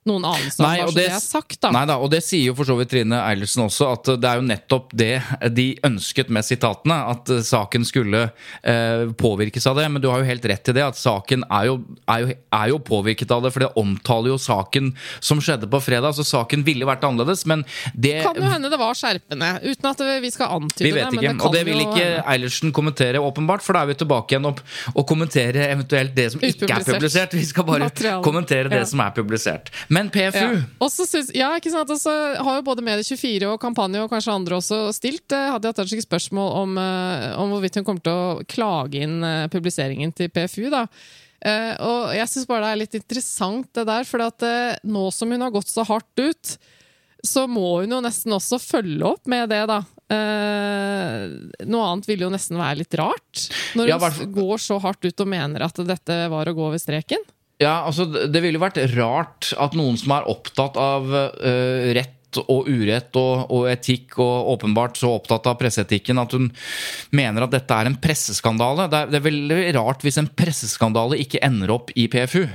[0.07, 1.69] noen anelse om, bare og det er sagt, da.
[1.75, 4.39] Nei da, og det sier jo for så vidt Trine Eilertsen også, at det er
[4.39, 5.09] jo nettopp det
[5.53, 6.95] de ønsket med sitatene.
[7.11, 8.21] At eh, saken skulle
[8.63, 9.89] eh, påvirkes av det.
[9.91, 11.75] Men du har jo helt rett i det, at saken er jo,
[12.09, 13.51] er jo, er jo påvirket av det.
[13.53, 17.43] For det omtaler jo saken som skjedde på fredag, så saken ville vært annerledes.
[17.49, 21.11] Men det Kan jo hende det var skjerpende, uten at vi skal antyde vi vet
[21.11, 21.19] det.
[21.19, 22.23] ikke, det og det vil ikke hende.
[22.33, 24.63] Eilertsen kommentere, åpenbart, for da er vi tilbake igjen opp
[24.95, 27.35] og kommentere eventuelt det som ikke er publisert.
[27.37, 27.91] Vi skal bare
[28.25, 28.89] kommentere det Ja.
[28.89, 29.69] som er publisert.
[29.89, 30.49] Men PFU Ja.
[30.85, 31.89] Også synes, ja, ikke sant?
[31.89, 36.03] Også har jo både Medie24 og Kampanje og kanskje andre også stilt eh, Hadia Tajik
[36.05, 40.69] spørsmål om, eh, om hvorvidt hun kommer til å klage inn eh, publiseringen til PFU.
[40.73, 40.85] da.
[41.39, 44.43] Og jeg syns bare det er litt interessant det der, for at
[44.83, 46.57] nå som hun har gått så hardt ut,
[47.23, 49.79] så må hun jo nesten også følge opp med det, da.
[50.09, 51.25] Eh,
[51.69, 53.43] noe annet ville jo nesten være litt rart.
[53.77, 56.81] Når hun ja, går så hardt ut og mener at dette var å gå over
[56.81, 57.23] streken.
[57.59, 62.67] Ja, altså Det ville vært rart at noen som er opptatt av uh, rett og
[62.69, 66.51] urett og, og etikk, og åpenbart så opptatt av presseetikken at hun
[67.15, 68.85] mener at dette er en presseskandale.
[68.91, 72.45] Det er, det er veldig rart hvis en presseskandale ikke ender opp i PFU.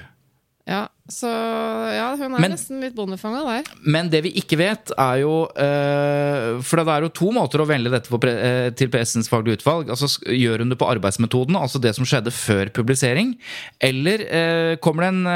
[0.65, 3.67] Ja, så ja, hun er Men- nesten litt bondefanga der.
[3.85, 7.67] Men det vi ikke vet, er jo eh, For det er jo to måter å
[7.69, 9.91] velge dette pre eh, til pressens faglige utvalg.
[9.93, 13.35] Altså Gjør hun det på arbeidsmetoden, altså det som skjedde før publisering?
[13.79, 15.27] Eller eh, kommer det en,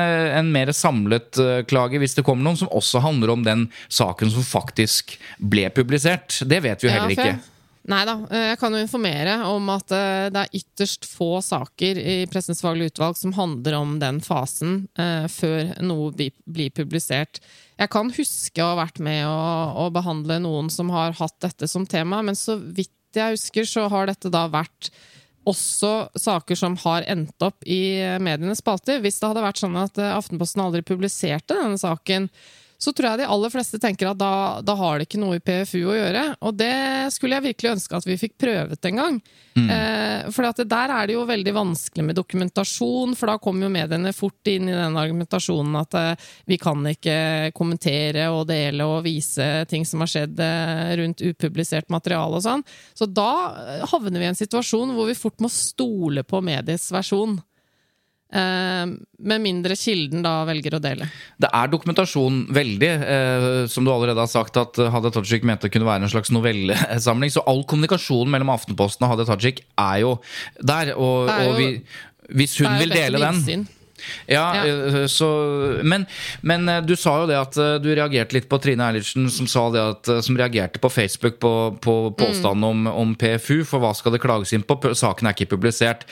[0.40, 1.36] en mer samlet
[1.68, 6.40] klage, hvis det kommer noen, som også handler om den saken som faktisk ble publisert?
[6.48, 7.57] Det vet vi jo Ja, heller for ikke.
[7.88, 8.18] Nei da.
[8.28, 12.60] eh, Jeg kan jo informere om at eh, det er ytterst få saker i Pressens
[12.64, 17.40] faglige utvalg som handler om den fasen eh, før noe blir publisert.
[17.80, 21.86] Jeg kan huske å ha vært med å, behandle noen som har hatt dette som
[21.88, 24.90] tema, men så vidt jeg husker, så har dette da vært
[25.48, 28.98] også saker som har endt opp i medienes spalter.
[29.00, 32.28] Hvis det hadde vært sånn at Aftenposten aldri publiserte denne saken,
[32.78, 35.42] så tror jeg de aller fleste tenker at da, da har det ikke noe i
[35.42, 36.24] PFU å gjøre.
[36.46, 39.20] Og det skulle jeg virkelig ønske at vi fikk prøvet en gang.
[39.58, 44.12] Eh, for der er det jo veldig vanskelig med dokumentasjon, for da kommer jo mediene
[44.14, 49.48] fort inn i den argumentasjonen at eh, vi kan ikke kommentere og dele og vise
[49.70, 52.64] ting som har skjedd eh, rundt upublisert materiale og sånn.
[52.94, 53.30] Så da
[53.90, 57.40] havner vi i en situasjon hvor vi fort må stole på medies versjon.
[58.28, 58.86] Eh,
[59.24, 61.06] med mindre kilden da velger å dele.
[61.40, 65.72] Det er dokumentasjon veldig, eh, som du allerede har sagt, at Hadia Tajik mente det
[65.72, 67.32] kunne være en slags novellesamling.
[67.32, 70.18] Så all kommunikasjon mellom Aftenposten og Hadia Tajik er jo
[70.60, 70.92] der.
[70.96, 71.82] Og, er jo- og vi,
[72.36, 73.66] hvis hun vil dele den.
[74.30, 74.64] Ja, Ja.
[74.66, 75.28] eh, så,
[75.82, 76.06] men,
[76.42, 79.46] men eh, du sa jo det at eh, du reagerte litt på Trine Eilertsen, som,
[79.50, 81.52] sa det at, som reagerte på Facebook på,
[81.84, 84.78] på påstanden om, om PFU, for hva skal det klages inn på?
[84.94, 86.06] Saken er ikke publisert.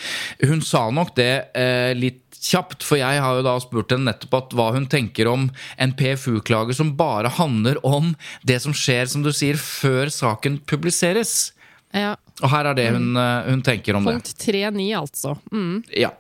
[0.45, 4.35] Hun sa nok det eh, litt kjapt, for jeg har jo da spurt henne nettopp
[4.39, 5.49] at hva hun tenker om
[5.83, 8.13] en PFU-klage som bare handler om
[8.47, 11.53] det som skjer, som du sier, før saken publiseres.
[11.97, 12.13] Ja.
[12.45, 14.19] Og her er det hun, eh, hun tenker om det.
[14.21, 15.35] Punkt 3.9, altså.
[15.51, 15.81] Mm.
[15.97, 16.13] Ja.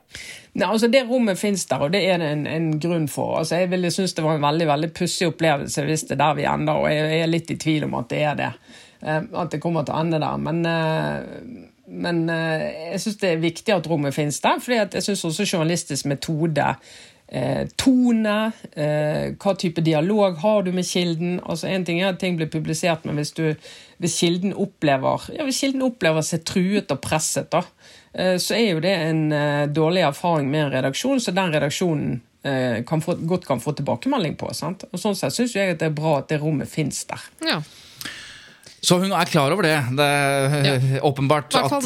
[0.56, 3.36] Nei, altså Det rommet fins der, og det er det en, en grunn for.
[3.40, 6.36] Altså Jeg ville synes det var en veldig veldig pussig opplevelse hvis det er der
[6.38, 8.52] vi ender, og jeg, er litt i tvil om at det er det.
[9.02, 10.38] Eh, at det kommer til å ende der.
[10.40, 15.04] Men, eh, men eh, jeg syns det er viktig at rommet fins der, fordi jeg
[15.10, 16.72] syns også journalistisk metode
[17.74, 18.32] tone,
[19.42, 21.40] hva type dialog har du med kilden?
[21.42, 23.56] Altså En ting er at ting blir publisert, men hvis, du,
[23.98, 27.64] hvis, kilden, opplever, ja, hvis kilden opplever seg truet og presset, da,
[28.40, 32.14] så er jo det en eh, dårlig erfaring med en redaksjon, så den redaksjonen
[32.46, 34.48] eh, kan få, godt kan få tilbakemelding på.
[34.56, 34.86] Sant?
[34.92, 37.20] Og Sånn sett syns jeg at det er bra at det rommet fins der.
[37.44, 37.58] Ja.
[38.86, 39.76] Så hun er klar over det.
[39.98, 41.00] Det er Ja.
[41.02, 41.72] åpenbart at,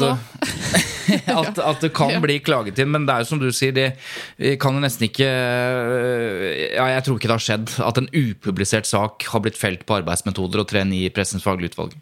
[1.41, 2.19] at, at det kan Ja.
[2.21, 2.91] bli klaget inn.
[2.93, 5.25] Men det er jo som du sier, det kan jo nesten ikke
[6.75, 9.97] Ja, jeg tror ikke det har skjedd at en upublisert sak har blitt felt på
[10.01, 11.95] arbeidsmetoder og trent i Pressens faglige utvalg.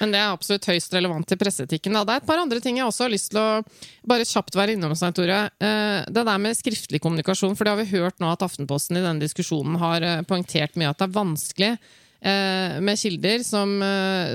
[0.00, 1.98] Men det er absolutt høyst relevant til presseetikken.
[2.00, 3.62] Det er et par andre ting jeg også har lyst til å
[4.08, 4.96] bare kjapt være innom.
[4.96, 5.40] Tore.
[5.60, 9.04] Eh, Det der med skriftlig kommunikasjon, for det har vi hørt nå at Aftenposten i
[9.04, 13.76] denne diskusjonen har eh, poengtert mye at det er vanskelig eh, med kilder som,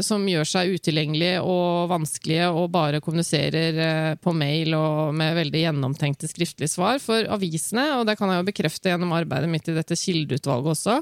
[0.05, 6.29] som gjør seg utilgjengelige og vanskelige og bare kommuniserer på mail og med veldig gjennomtenkte
[6.29, 7.01] skriftlige svar.
[7.01, 11.01] For avisene, og det kan jeg jo bekrefte gjennom arbeidet mitt i dette kildeutvalget også,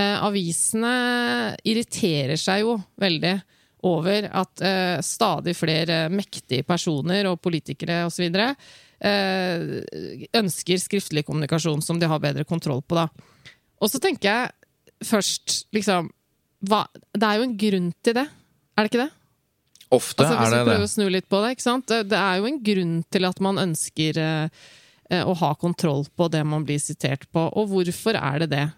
[0.00, 0.96] eh, avisene
[1.68, 3.36] irriterer seg jo veldig
[3.82, 8.28] over at eh, stadig flere mektige personer og politikere osv.
[9.02, 9.64] Eh,
[10.38, 13.00] ønsker skriftlig kommunikasjon som de har bedre kontroll på.
[13.00, 13.08] Da.
[13.82, 16.12] Og så tenker jeg først liksom
[16.62, 18.28] hva, Det er jo en grunn til det,
[18.76, 19.10] er det ikke det?
[19.92, 21.88] Ofte Altså, hvis er vi det prøver å snu litt på det, ikke sant?
[21.90, 24.62] Det, det er jo en grunn til at man ønsker eh,
[25.10, 27.44] eh, å ha kontroll på det man blir sitert på.
[27.58, 28.68] Og hvorfor er det det?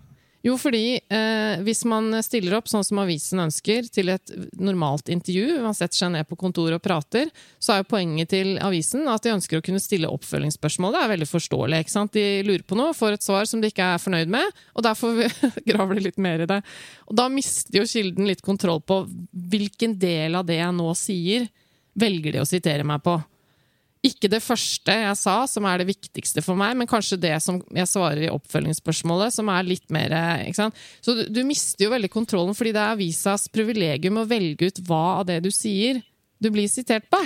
[0.44, 5.62] Jo, fordi eh, hvis man stiller opp sånn som avisen ønsker, til et normalt intervju,
[5.64, 9.24] man setter seg ned på kontoret og prater, så er jo poenget til avisen at
[9.24, 10.92] de ønsker å kunne stille oppfølgingsspørsmål.
[10.92, 11.80] Det er veldig forståelig.
[11.80, 12.12] ikke sant?
[12.12, 15.24] De lurer på noe, får et svar som de ikke er fornøyd med, og derfor
[15.70, 16.60] graver de litt mer i det.
[17.08, 19.00] Og da mister jo kilden litt kontroll på
[19.32, 21.48] hvilken del av det jeg nå sier,
[21.96, 23.16] velger de å sitere meg på.
[24.04, 27.62] Ikke det første jeg sa, som er det viktigste for meg, men kanskje det som
[27.72, 30.12] jeg svarer i oppfølgingsspørsmålet, som er litt mer
[30.44, 30.82] ikke sant?
[31.00, 34.82] Så du, du mister jo veldig kontrollen, fordi det er avisas privilegium å velge ut
[34.88, 36.02] hva av det du sier,
[36.44, 37.16] du blir sitert på.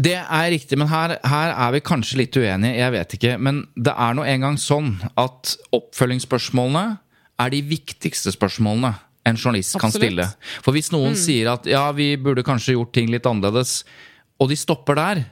[0.00, 2.78] Det er riktig, men her, her er vi kanskje litt uenige.
[2.78, 3.34] Jeg vet ikke.
[3.42, 6.84] Men det er nå engang sånn at oppfølgingsspørsmålene
[7.42, 8.94] er de viktigste spørsmålene
[9.26, 10.06] en journalist kan Absolutt.
[10.06, 10.26] stille.
[10.64, 11.20] For hvis noen Mm.
[11.20, 13.82] sier at ja, vi burde kanskje gjort ting litt annerledes,
[14.40, 15.24] og de stopper der,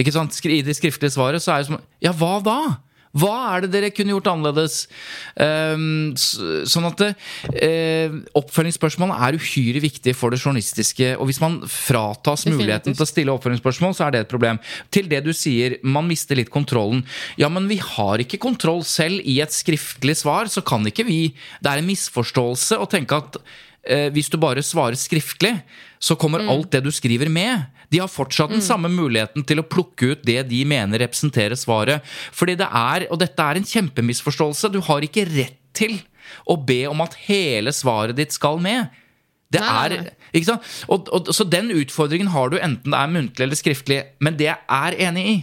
[0.00, 0.38] ikke sant?
[0.46, 2.58] I det skriftlige svaret, så er det som Ja, hva da?
[3.12, 4.86] Hva er det dere kunne gjort annerledes?
[5.44, 11.10] Ehm, sånn at eh, Oppfølgingsspørsmål er uhyre viktig for det journalistiske.
[11.18, 14.60] Og hvis man fratas muligheten til å stille oppfølgingsspørsmål, så er det et problem.
[14.92, 17.04] Til det du sier, man mister litt kontrollen.
[17.40, 21.20] Ja, men vi har ikke kontroll selv i et skriftlig svar, så kan ikke vi
[21.62, 23.36] Det er en misforståelse å tenke at
[24.14, 25.56] hvis du bare svarer skriftlig,
[26.02, 27.64] så kommer alt det du skriver med.
[27.92, 32.06] De har fortsatt den samme muligheten til å plukke ut det de mener representerer svaret.
[32.32, 35.98] Fordi det er, og dette er en kjempemisforståelse, du har ikke rett til
[36.48, 38.88] å be om at hele svaret ditt skal med.
[39.52, 39.94] Det er,
[40.32, 40.68] ikke sant?
[40.88, 43.98] Og, og, så den utfordringen har du enten det er muntlig eller skriftlig.
[44.24, 45.36] Men det jeg er enig i,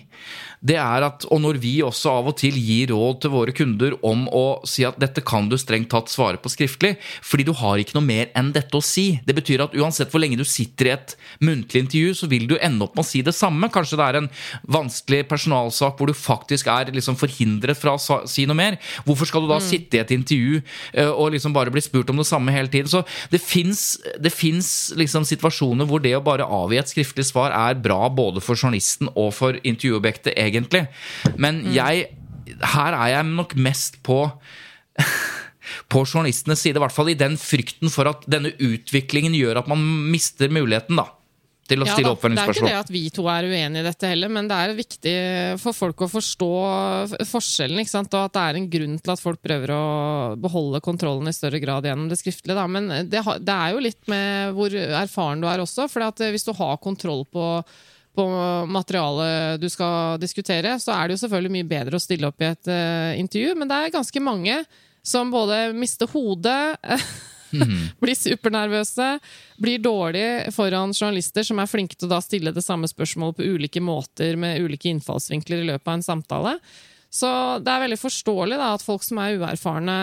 [0.59, 3.95] det er at, og når vi også av og til gir råd til våre kunder
[4.05, 7.79] om å si at dette kan du strengt tatt svare på skriftlig, fordi du har
[7.79, 9.21] ikke noe mer enn dette å si.
[9.25, 12.57] Det betyr at uansett hvor lenge du sitter i et muntlig intervju, så vil du
[12.59, 13.71] ende opp med å si det samme.
[13.71, 14.29] Kanskje det er en
[14.67, 18.79] vanskelig personalsak hvor du faktisk er liksom forhindret fra å si noe mer.
[19.07, 22.19] Hvorfor skal du da sitte i et intervju eh, og liksom bare bli spurt om
[22.19, 22.91] det samme hele tiden?
[22.91, 28.09] Så det fins liksom situasjoner hvor det å bare avgi et skriftlig svar er bra
[28.11, 30.85] både for journalisten og for intervjuobjektet, egentlig.
[31.37, 32.09] Men jeg
[32.49, 34.23] Her er jeg nok mest på
[35.89, 39.69] på journalistenes side, i hvert fall i den frykten for at denne utviklingen gjør at
[39.69, 39.81] man
[40.11, 41.05] mister muligheten da,
[41.69, 42.55] til å Ja stille oppfølgingsspørsmål.
[42.55, 44.77] Det er ikke det at vi to er uenige i dette heller, men det er
[44.77, 45.15] viktig
[45.61, 46.49] for folk å forstå
[47.29, 47.83] forskjellen.
[47.83, 48.17] ikke sant?
[48.17, 49.83] Og at det er en grunn til at folk prøver å
[50.41, 52.57] beholde kontrollen i større grad gjennom det skriftlige.
[52.57, 52.65] Da.
[52.65, 55.85] Men det, det er jo litt med hvor erfaren du er også.
[55.91, 57.45] For hvis du har kontroll på
[58.15, 58.25] på
[58.67, 62.49] materialet du skal diskutere, så er det jo selvfølgelig mye bedre å stille opp i
[62.49, 64.61] et uh, intervju, men det er ganske mange
[65.05, 66.75] som både mister hodet
[68.03, 69.09] blir supernervøse,
[69.61, 73.49] blir dårlige foran journalister som er flinke til å da stille det samme spørsmålet på
[73.55, 76.55] ulike måter med ulike innfallsvinkler i løpet av en samtale.
[77.09, 77.29] Så
[77.65, 79.95] det er veldig forståelig da, at folk som er uerfarne,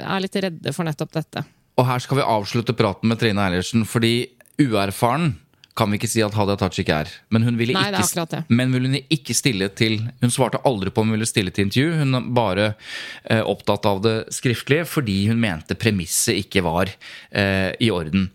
[0.00, 1.44] er litt redde for nettopp dette.
[1.78, 5.34] Og her skal vi avslutte praten med Trine Eilertsen, fordi uerfaren
[5.78, 7.10] kan vi ikke si at Hadia Tajik er.
[7.34, 11.10] Men hun ville Nei, ikke, men ville ikke stille til Hun svarte aldri på om
[11.12, 11.92] hun ville stille til intervju.
[12.00, 12.66] Hun er bare
[13.30, 16.90] eh, opptatt av det skriftlige fordi hun mente premisset ikke var
[17.30, 18.28] eh, i orden.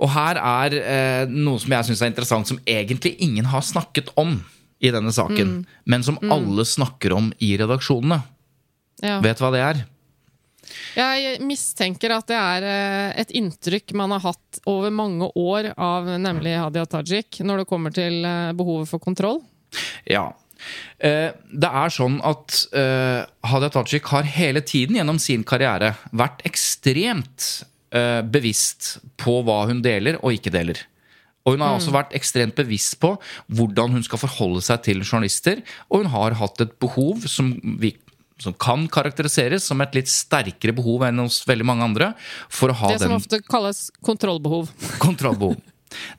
[0.00, 4.12] Og her er eh, noe som jeg syns er interessant, som egentlig ingen har snakket
[4.16, 4.38] om
[4.78, 5.62] i denne saken, Mm.
[5.90, 8.20] men som alle snakker om i redaksjonene.
[9.02, 9.18] Ja.
[9.24, 9.80] Vet du hva det er?
[10.98, 16.08] Jeg mistenker at det er eh, et inntrykk man har hatt over mange år av
[16.20, 19.40] nemlig Hadia Tajik, når det kommer til eh, behovet for kontroll.
[20.08, 20.30] Ja.
[20.98, 22.64] Eh, Det er sånn at
[23.46, 27.64] Hadia Tajik har hele tiden gjennom sin karriere vært ekstremt
[28.28, 30.82] bevisst på hva hun deler og ikke deler.
[31.48, 33.14] Og hun har også vært ekstremt bevisst på
[33.56, 35.62] hvordan hun skal forholde seg til journalister.
[35.88, 37.94] Og hun har hatt et behov som, vi,
[38.38, 42.12] som kan karakteriseres som et litt sterkere behov enn hos veldig mange andre,
[42.48, 44.70] for å ha Det som den ofte kalles kontrollbehov.
[45.04, 45.58] kontrollbehov.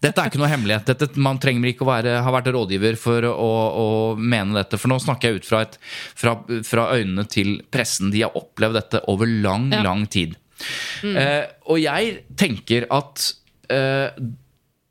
[0.01, 0.87] Dette er ikke noe hemmelighet.
[0.89, 3.49] Dette, man trenger ikke å være, ha vært rådgiver for å,
[3.83, 4.79] å mene dette.
[4.81, 5.77] For nå snakker jeg ut fra, et,
[6.17, 6.33] fra,
[6.65, 8.09] fra øynene til pressen.
[8.13, 9.83] De har opplevd dette over lang, Ja.
[9.85, 10.35] lang tid.
[11.05, 13.29] Eh, og jeg tenker at
[13.71, 14.09] eh,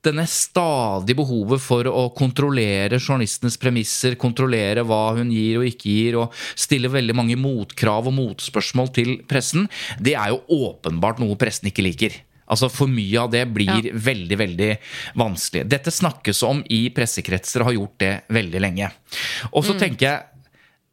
[0.06, 6.20] denne stadige behovet for å kontrollere journalistenes premisser, kontrollere hva hun gir og ikke gir,
[6.22, 9.66] og stille veldig mange motkrav og motspørsmål til pressen,
[9.98, 12.22] det er jo åpenbart noe pressen ikke liker.
[12.48, 14.70] Altså For mye av det blir veldig veldig
[15.20, 15.66] vanskelig.
[15.68, 18.88] Dette snakkes om i pressekretser og har gjort det veldig lenge.
[19.52, 20.38] Og så tenker jeg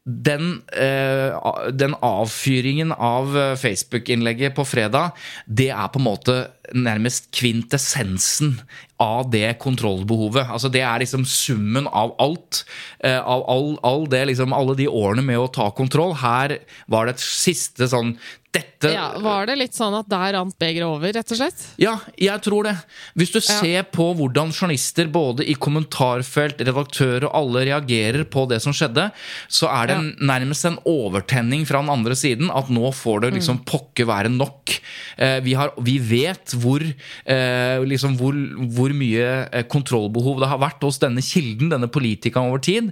[0.05, 1.33] den, eh,
[1.71, 5.15] den avfyringen av eh, Facebook-innlegget på fredag,
[5.47, 6.35] det er på en måte
[6.73, 8.59] nærmest kvintessensen
[9.01, 10.47] av det kontrollbehovet.
[10.47, 12.63] Altså Det er liksom summen av alt.
[13.03, 16.15] eh, av all, all det, liksom, alle de årene med å ta kontroll.
[16.15, 18.15] Her var det et siste sånn
[18.55, 21.63] dette Ja, Var det litt sånn at der rant begeret over, rett og slett?
[21.81, 22.75] ja, jeg tror det.
[23.19, 28.61] Hvis du ser på hvordan journalister både i kommentarfelt, redaktører og alle reagerer på det
[28.63, 29.09] som skjedde,
[29.51, 33.33] så er det en, nærmest en overtenning fra den andre siden at nå får det
[33.41, 34.77] liksom pokker være nok.
[35.19, 38.33] Eh, vi, har, vi vet hvor, eh, liksom hvor,
[38.75, 42.91] hvor mye eh, kontrollbehov det har vært hos denne kilden, denne politikeren over tid.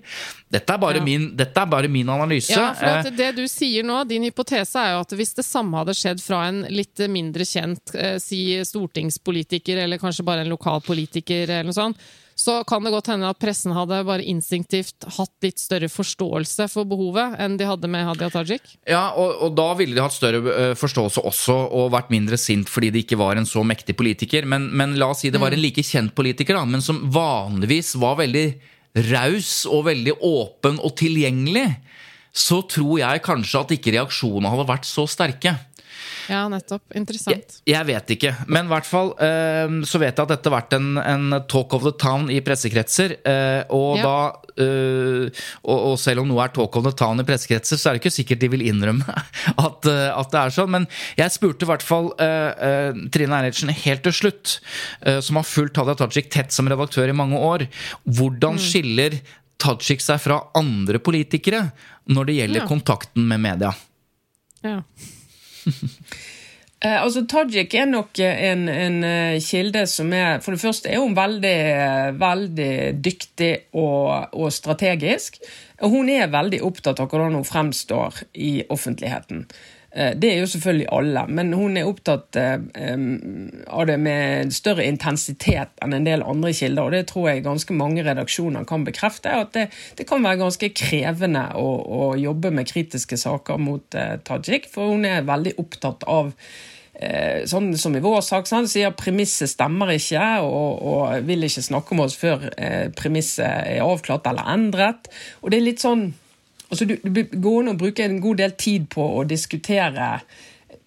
[0.53, 1.03] Dette er bare, Ja.
[1.03, 2.51] min, dette er bare min analyse.
[2.53, 5.45] Ja, for at Eh, Det du sier nå, din hypotese er jo at hvis det
[5.45, 10.49] samme hadde skjedd fra en litt mindre kjent, eh, si stortingspolitiker, eller kanskje bare en
[10.53, 11.97] lokal politiker, eller noe sånt,
[12.44, 16.88] så kan det godt hende at pressen hadde bare instinktivt hatt litt større forståelse for
[16.89, 18.76] behovet enn de hadde med Hadia Tajik.
[18.89, 22.72] Ja, og, og da ville de hatt større eh, forståelse også, og vært mindre sint
[22.72, 24.48] fordi det ikke var en så mektig politiker.
[24.50, 27.96] Men, men la oss si det var en like kjent politiker, da, men som vanligvis
[28.02, 28.48] var veldig
[29.14, 31.68] raus og veldig åpen og tilgjengelig.
[32.34, 35.54] Så tror jeg kanskje at ikke reaksjonene hadde vært så sterke.
[36.30, 36.82] Ja, nettopp.
[36.95, 37.60] Interessant.
[37.68, 40.76] jeg vet ikke, men i hvert fall eh, så vet jeg at dette har vært
[40.78, 43.18] en, en talk of the town i pressekretser.
[43.28, 44.04] Eh, og, Ja.
[44.04, 45.30] da, eh,
[45.64, 48.04] og, og selv om noe er talk of the town i pressekretser, så er det
[48.04, 49.04] ikke sikkert de vil innrømme
[49.68, 50.72] at, eh, at det er sånn.
[50.78, 50.88] Men
[51.20, 54.58] jeg spurte i hvert fall eh, eh, Trine Eilertsen helt til slutt,
[55.24, 57.68] som har fulgt Hadia Tajik tett som redaktør i mange år,
[58.08, 58.62] hvordan Mm.
[58.62, 59.20] skiller
[59.64, 61.72] Tajik seg fra andre politikere
[62.12, 62.68] når det gjelder Ja.
[62.68, 63.72] kontakten med media?
[64.64, 64.82] Ja.
[66.84, 70.99] Eh, altså, Tajik er nok en, en eh, kilde som er For det første er
[70.99, 71.59] hun veldig,
[72.20, 75.39] veldig dyktig og, og strategisk.
[75.80, 79.45] Og hun er veldig opptatt av hvordan hun fremstår i offentligheten.
[79.94, 82.58] Eh, det er jo selvfølgelig alle, men hun er opptatt eh,
[83.70, 86.88] av det med større intensitet enn en del andre kilder.
[86.88, 89.36] Og det tror jeg ganske mange redaksjoner kan bekrefte.
[89.44, 89.68] At det,
[90.00, 94.96] det kan være ganske krevende å, å, jobbe med kritiske saker mot eh, Tajik, for
[94.96, 96.34] hun er veldig opptatt av
[97.50, 101.98] sånn som i vår sak, sånn, sier premisset stemmer ikke, og, og, vil ikke snakke
[101.98, 102.46] med oss før
[102.96, 105.10] premisset er avklart eller endret.
[105.41, 106.06] Og det er litt sånn
[106.74, 110.18] altså Du, du går an å bruke en god del tid på å diskutere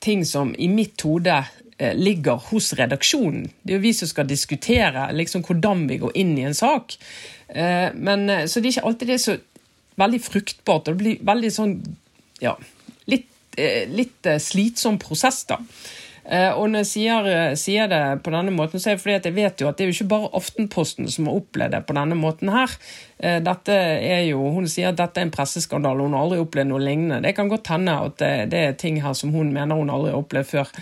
[0.06, 1.36] ting som i mitt hode
[1.78, 3.48] eh, ligger hos redaksjonen.
[3.62, 6.96] Det er jo vi som skal diskutere liksom, hvordan vi går inn i en sak.
[7.48, 9.36] Eh, men, eh, så det er ikke alltid det er så
[10.02, 10.88] veldig fruktbart.
[10.88, 11.78] og Det blir veldig sånn
[12.42, 12.56] ja,
[13.08, 13.30] litt,
[13.88, 15.62] litt slitsom prosess, da.
[16.26, 19.36] Og når jeg sier, sier, det på denne måten, så er det fordi at jeg
[19.36, 22.18] vet jo at det er jo ikke bare Aftenposten som har opplevd det på denne
[22.18, 22.74] måten her.
[23.18, 26.68] Eh, dette er jo, Hun sier at dette er en presseskandale, hun har aldri opplevd
[26.68, 27.22] noe lignende.
[27.24, 30.12] Det kan godt hende at det, det er ting her som hun mener hun aldri
[30.12, 30.72] har opplevd før.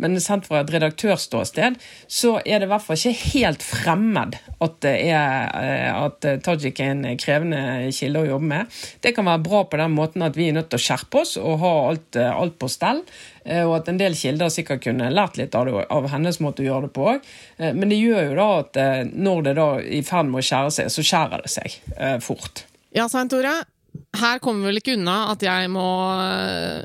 [0.00, 1.76] Men sendt fra et redaktørståsted
[2.08, 5.52] så er det i hvert fall ikke helt fremmed at, det er,
[5.92, 8.80] at Tajik er en krevende kilde å jobbe med.
[9.04, 11.36] Det kan være bra på den måten at vi er nødt til å skjerpe oss
[11.40, 13.04] og ha alt, alt på stell.
[13.44, 16.62] Eh, og at en del kilder sikkert kunne lært litt av, det, av hennes måte
[16.62, 17.30] å gjøre det på òg.
[17.58, 20.46] Eh, men det gjør jo da at eh, når det da i ferd med å
[20.46, 21.81] skjære seg, så skjærer det seg
[22.24, 22.66] fort.
[22.92, 23.62] Ja, Svein Tore.
[24.12, 25.84] Her kommer vi vel ikke unna at jeg må,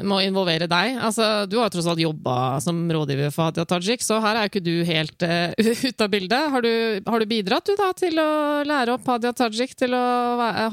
[0.08, 0.96] må involvere deg.
[0.96, 4.48] Altså, du har jo tross alt jobba som rådgiver for Hadia Tajik, så her er
[4.48, 5.52] jo ikke du helt uh,
[5.90, 6.52] ute av bildet.
[6.54, 6.72] Har du,
[7.08, 8.30] har du, bidratt du da til å
[8.68, 10.04] lære opp Hadia Tajik til å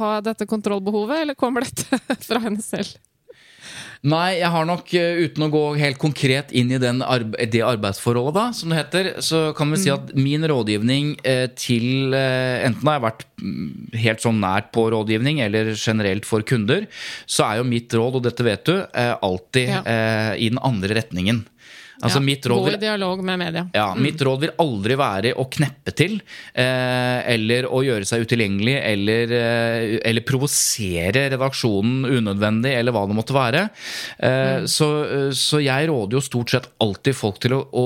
[0.02, 1.98] ha dette kontrollbehovet, eller kommer dette
[2.28, 2.94] fra henne selv?
[4.04, 8.34] Nei, jeg har nok, eh, uten å gå helt konkret inn i arbe det arbeidsforholdet,
[8.36, 9.94] da, som det heter, så kan vi si mm.
[9.94, 13.70] at min rådgivning eh, til eh, Enten har jeg vært mm,
[14.02, 16.84] helt sånn nært på rådgivning, eller generelt for kunder,
[17.24, 19.80] så er jo mitt råd, og dette vet du, alltid ja.
[20.36, 21.40] i den andre retningen.
[22.02, 23.62] Altså, ja, mitt råd vil, dialog med media.
[23.74, 24.00] Ja, mm.
[24.02, 26.16] Mitt råd vil aldri være å kneppe til,
[26.58, 33.18] eh, eller å gjøre seg utilgjengelig, eller, eh, eller provosere redaksjonen unødvendig, eller hva det
[33.18, 33.62] måtte være.
[34.18, 34.66] Eh, mm.
[34.70, 34.88] så,
[35.38, 37.84] så, jeg råder jo stort sett alltid folk til å, å,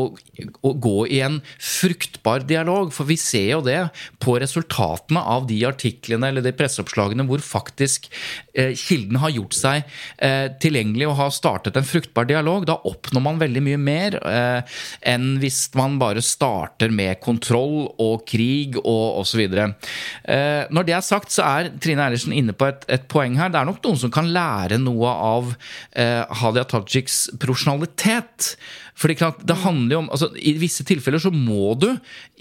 [0.63, 3.83] å, gå i en fruktbar dialog, for vi ser jo det
[4.25, 8.09] på resultatene av de artiklene eller de presseoppslagene hvor faktisk
[8.57, 9.85] eh, kilden har gjort seg
[10.17, 12.65] eh, tilgjengelig og har startet en fruktbar dialog.
[12.69, 14.79] Da oppnår man veldig mye mer mer eh,
[15.13, 19.45] enn hvis man bare starter med kontroll og krig og osv.
[19.45, 23.53] Eh, når det er sagt, så er Trine Eilertsen inne på et, et, poeng her.
[23.53, 25.55] Det er nok noen som kan lære noe av
[25.93, 28.55] eh, Hadia Tajiks profesjonalitet.
[28.99, 31.89] Fordi klart, det handler jo om, altså I visse tilfeller så må du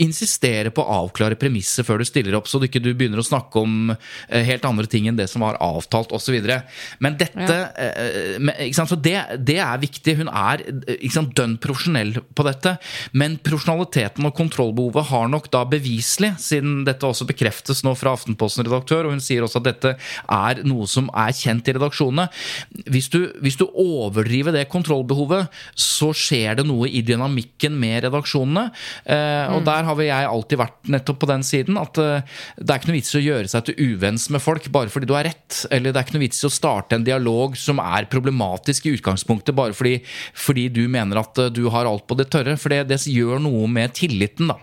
[0.03, 3.25] insistere på å avklare premisset før du stiller opp, så du ikke du begynner å
[3.25, 6.37] snakke om eh, helt andre ting enn det som var avtalt osv.
[7.03, 8.71] Men dette ja.
[8.75, 10.17] sant, så det, det, er viktig.
[10.21, 10.63] Hun er
[10.97, 12.77] ikke sant, dønn profesjonell på dette.
[13.17, 19.07] Men profesjonaliteten og kontrollbehovet har nok da beviselig, siden dette også bekreftes nå fra Aftenposten-redaktør,
[19.07, 22.27] og hun sier også at dette er noe som er kjent i redaksjonene
[22.89, 28.05] Hvis du, hvis du overdriver det kontrollbehovet, så skjer skjer det noe i dynamikken med
[28.05, 28.67] redaksjonene.
[29.05, 29.67] Eh, og mm.
[29.67, 31.79] der har jeg alltid vært nettopp på den siden.
[31.81, 34.69] At eh, det er ikke noe vits i å gjøre seg til uvenns med folk
[34.73, 35.63] bare fordi du har rett.
[35.71, 38.95] Eller det er ikke noe vits i å starte en dialog som er problematisk i
[38.97, 39.99] utgangspunktet, bare fordi,
[40.37, 42.57] fordi du mener at eh, du har alt på det tørre.
[42.59, 44.59] For det, det gjør noe med tilliten, da.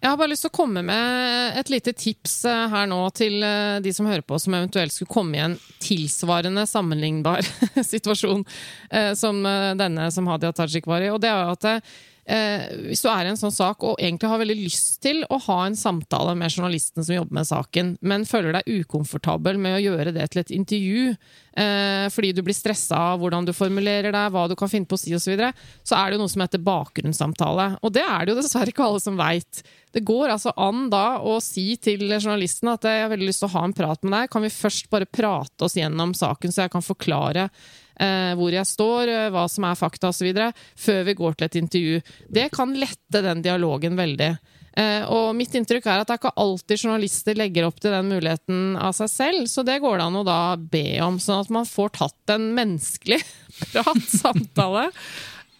[0.00, 3.42] Jeg har bare lyst til å komme med et lite tips eh, her nå til
[3.44, 7.44] eh, de som hører på, som eventuelt skulle komme i en tilsvarende sammenlignbar
[7.92, 8.46] situasjon
[8.88, 9.42] eh, som
[9.76, 11.10] denne som Hadia Tajik var i.
[11.12, 11.92] Og det er at eh,
[12.30, 15.56] hvis du er i en sånn sak og egentlig har veldig lyst til å ha
[15.66, 20.14] en samtale med journalisten som jobber med saken, men føler deg ukomfortabel med å gjøre
[20.14, 24.46] det til et intervju eh, fordi du blir stressa av hvordan du formulerer deg, hva
[24.50, 25.52] du kan finne på å si osv., så, videre,
[25.86, 27.66] så er det jo noe som heter bakgrunnssamtale.
[27.86, 29.62] Og det er det jo dessverre ikke alle som veit.
[29.94, 33.50] Det går altså an da å si til journalisten at jeg har veldig lyst til
[33.50, 34.30] å ha en prat med deg.
[34.32, 37.89] Kan vi først bare prate oss gjennom saken, så jeg kan forklare eh,
[38.38, 40.30] hvor jeg står, eh, hva som er fakta osv.,
[40.78, 42.00] før vi går til et intervju.
[42.28, 44.32] Det kan lette den dialogen veldig.
[44.78, 48.06] Eh, og mitt inntrykk er at det er ikke alltid journalister legger opp til den
[48.12, 51.50] muligheten av seg selv, så det går det an å da be om, sånn at
[51.52, 53.18] man får tatt en menneskelig
[53.72, 54.88] prat, samtale,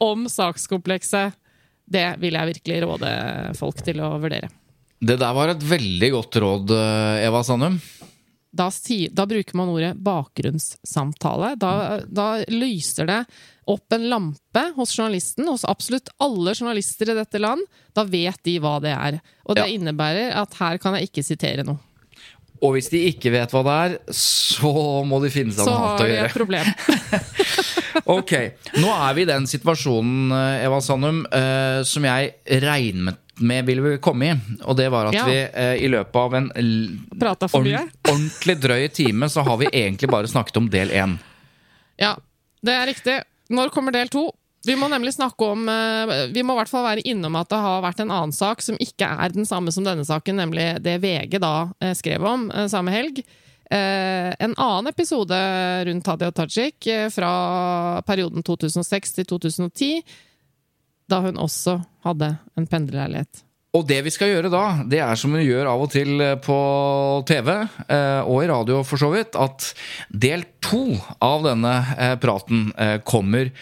[0.01, 1.37] om sakskomplekset.
[1.91, 3.11] Det vil jeg virkelig råde
[3.59, 4.49] folk til å vurdere.
[5.01, 7.81] Det der var et veldig godt råd, eh, Eva Sandum.
[8.51, 8.67] Da,
[9.15, 11.53] da, bruker man ordet bakgrunnssamtale.
[11.61, 13.21] Da, da, lyser det
[13.71, 17.63] opp en lampe hos journalisten, hos absolutt alle journalister i dette land,
[17.95, 19.21] da vet de hva det er.
[19.47, 19.77] Og det Ja.
[19.79, 21.79] innebærer at her kan jeg ikke sitere noe.
[22.61, 25.79] Og hvis de ikke vet hva det er, så må de finne seg Så noe
[25.81, 26.67] har annet å vi et problem.
[28.17, 28.33] Ok,
[28.81, 33.97] Nå er vi i den situasjonen, eh, Eva Sandum, eh, som jeg regnet med ville
[34.03, 34.35] komme i.
[34.69, 35.25] Og det var at Ja.
[35.27, 40.29] vi eh, i løpet av en ordent- ordentlig drøy time, så har vi egentlig bare
[40.29, 41.19] snakket om del én.
[41.99, 42.17] Ja,
[42.63, 43.23] det er riktig.
[43.51, 44.31] Når kommer del to?
[44.67, 47.57] Vi må nemlig snakke om eh, Vi må i hvert fall være innom at det
[47.59, 50.99] har vært en annen sak som ikke er den samme som denne saken, nemlig det
[51.01, 53.23] VG da eh, skrev om eh, samme helg.
[53.71, 55.33] Eh, en annen episode
[55.87, 60.03] rundt Hadia Tajik fra perioden 2006 til 2010,
[61.11, 63.45] da hun også hadde en pendlerleilighet.
[63.71, 66.37] Og det vi skal gjøre da, det er som vi gjør av og til eh,
[66.43, 66.59] på
[67.29, 67.51] TV,
[67.87, 69.71] eh, og i radio for så vidt, at
[70.11, 70.83] del to
[71.23, 72.73] av denne eh, praten
[73.07, 73.53] kommer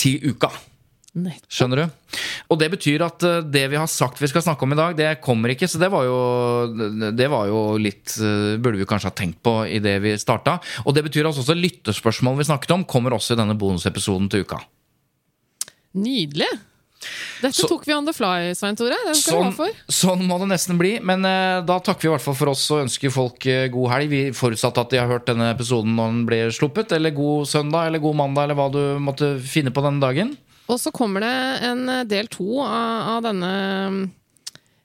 [0.00, 0.48] til uka.
[1.52, 2.16] Skjønner du?
[2.52, 5.10] Og det betyr at det vi har sagt vi skal snakke om i dag, det
[5.24, 5.68] kommer ikke.
[5.68, 6.16] Så det var jo,
[7.12, 10.56] det var jo litt Burde vi kanskje ha tenkt på i det vi starta.
[10.86, 14.46] Og det betyr at også lyttespørsmål vi snakket om, kommer også i denne bonusepisoden til
[14.46, 14.62] uka.
[16.00, 16.48] Nydelig!
[17.42, 18.96] Dette Så- tok vi on the fly, Svein Tore.
[19.18, 19.68] Sånn, for.
[19.90, 20.94] sånn må det nesten bli.
[21.02, 23.90] Men eh, da takker vi i hvert fall for oss og ønsker folk eh, god
[23.94, 24.08] helg.
[24.12, 26.92] Vi forutsatte at de har hørt denne episoden når den blir sluppet.
[26.96, 30.36] Eller god søndag eller god mandag eller hva du måtte finne på denne dagen.
[30.70, 31.34] Og så kommer det
[31.68, 33.50] en eh, del to av, av denne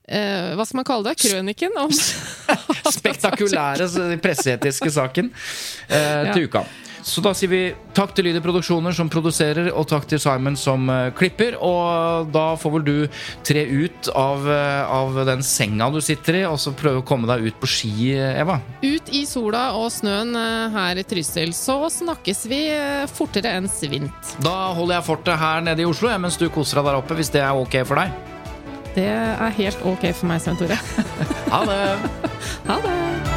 [0.10, 1.20] eh, Hva skal man kalle det?
[1.22, 1.94] Krøniken om
[2.98, 3.88] spektakulære
[4.24, 5.32] presseetiske saken
[5.88, 6.66] eh, til uka.
[7.08, 7.60] Så da sier vi
[7.96, 11.56] takk til Lyder Produksjoner som produserer, og takk til Simon som eh, klipper.
[11.64, 12.98] Og da får vel du
[13.48, 17.30] tre ut av, eh, av den senga du sitter i, og så prøve å komme
[17.30, 18.60] deg ut på ski, eh, Eva.
[18.84, 20.36] Ut i sola og snøen
[20.76, 22.62] her i Trysil, så snakkes vi
[23.14, 24.36] fortere enn svint.
[24.44, 27.32] Da holder jeg fortet her nede i Oslo, mens du koser deg der oppe, hvis
[27.32, 28.12] det er ok for deg.
[28.98, 30.80] Det er helt ok for meg, Svein Tore.
[31.56, 31.82] Ha det!
[32.68, 33.37] Ha det!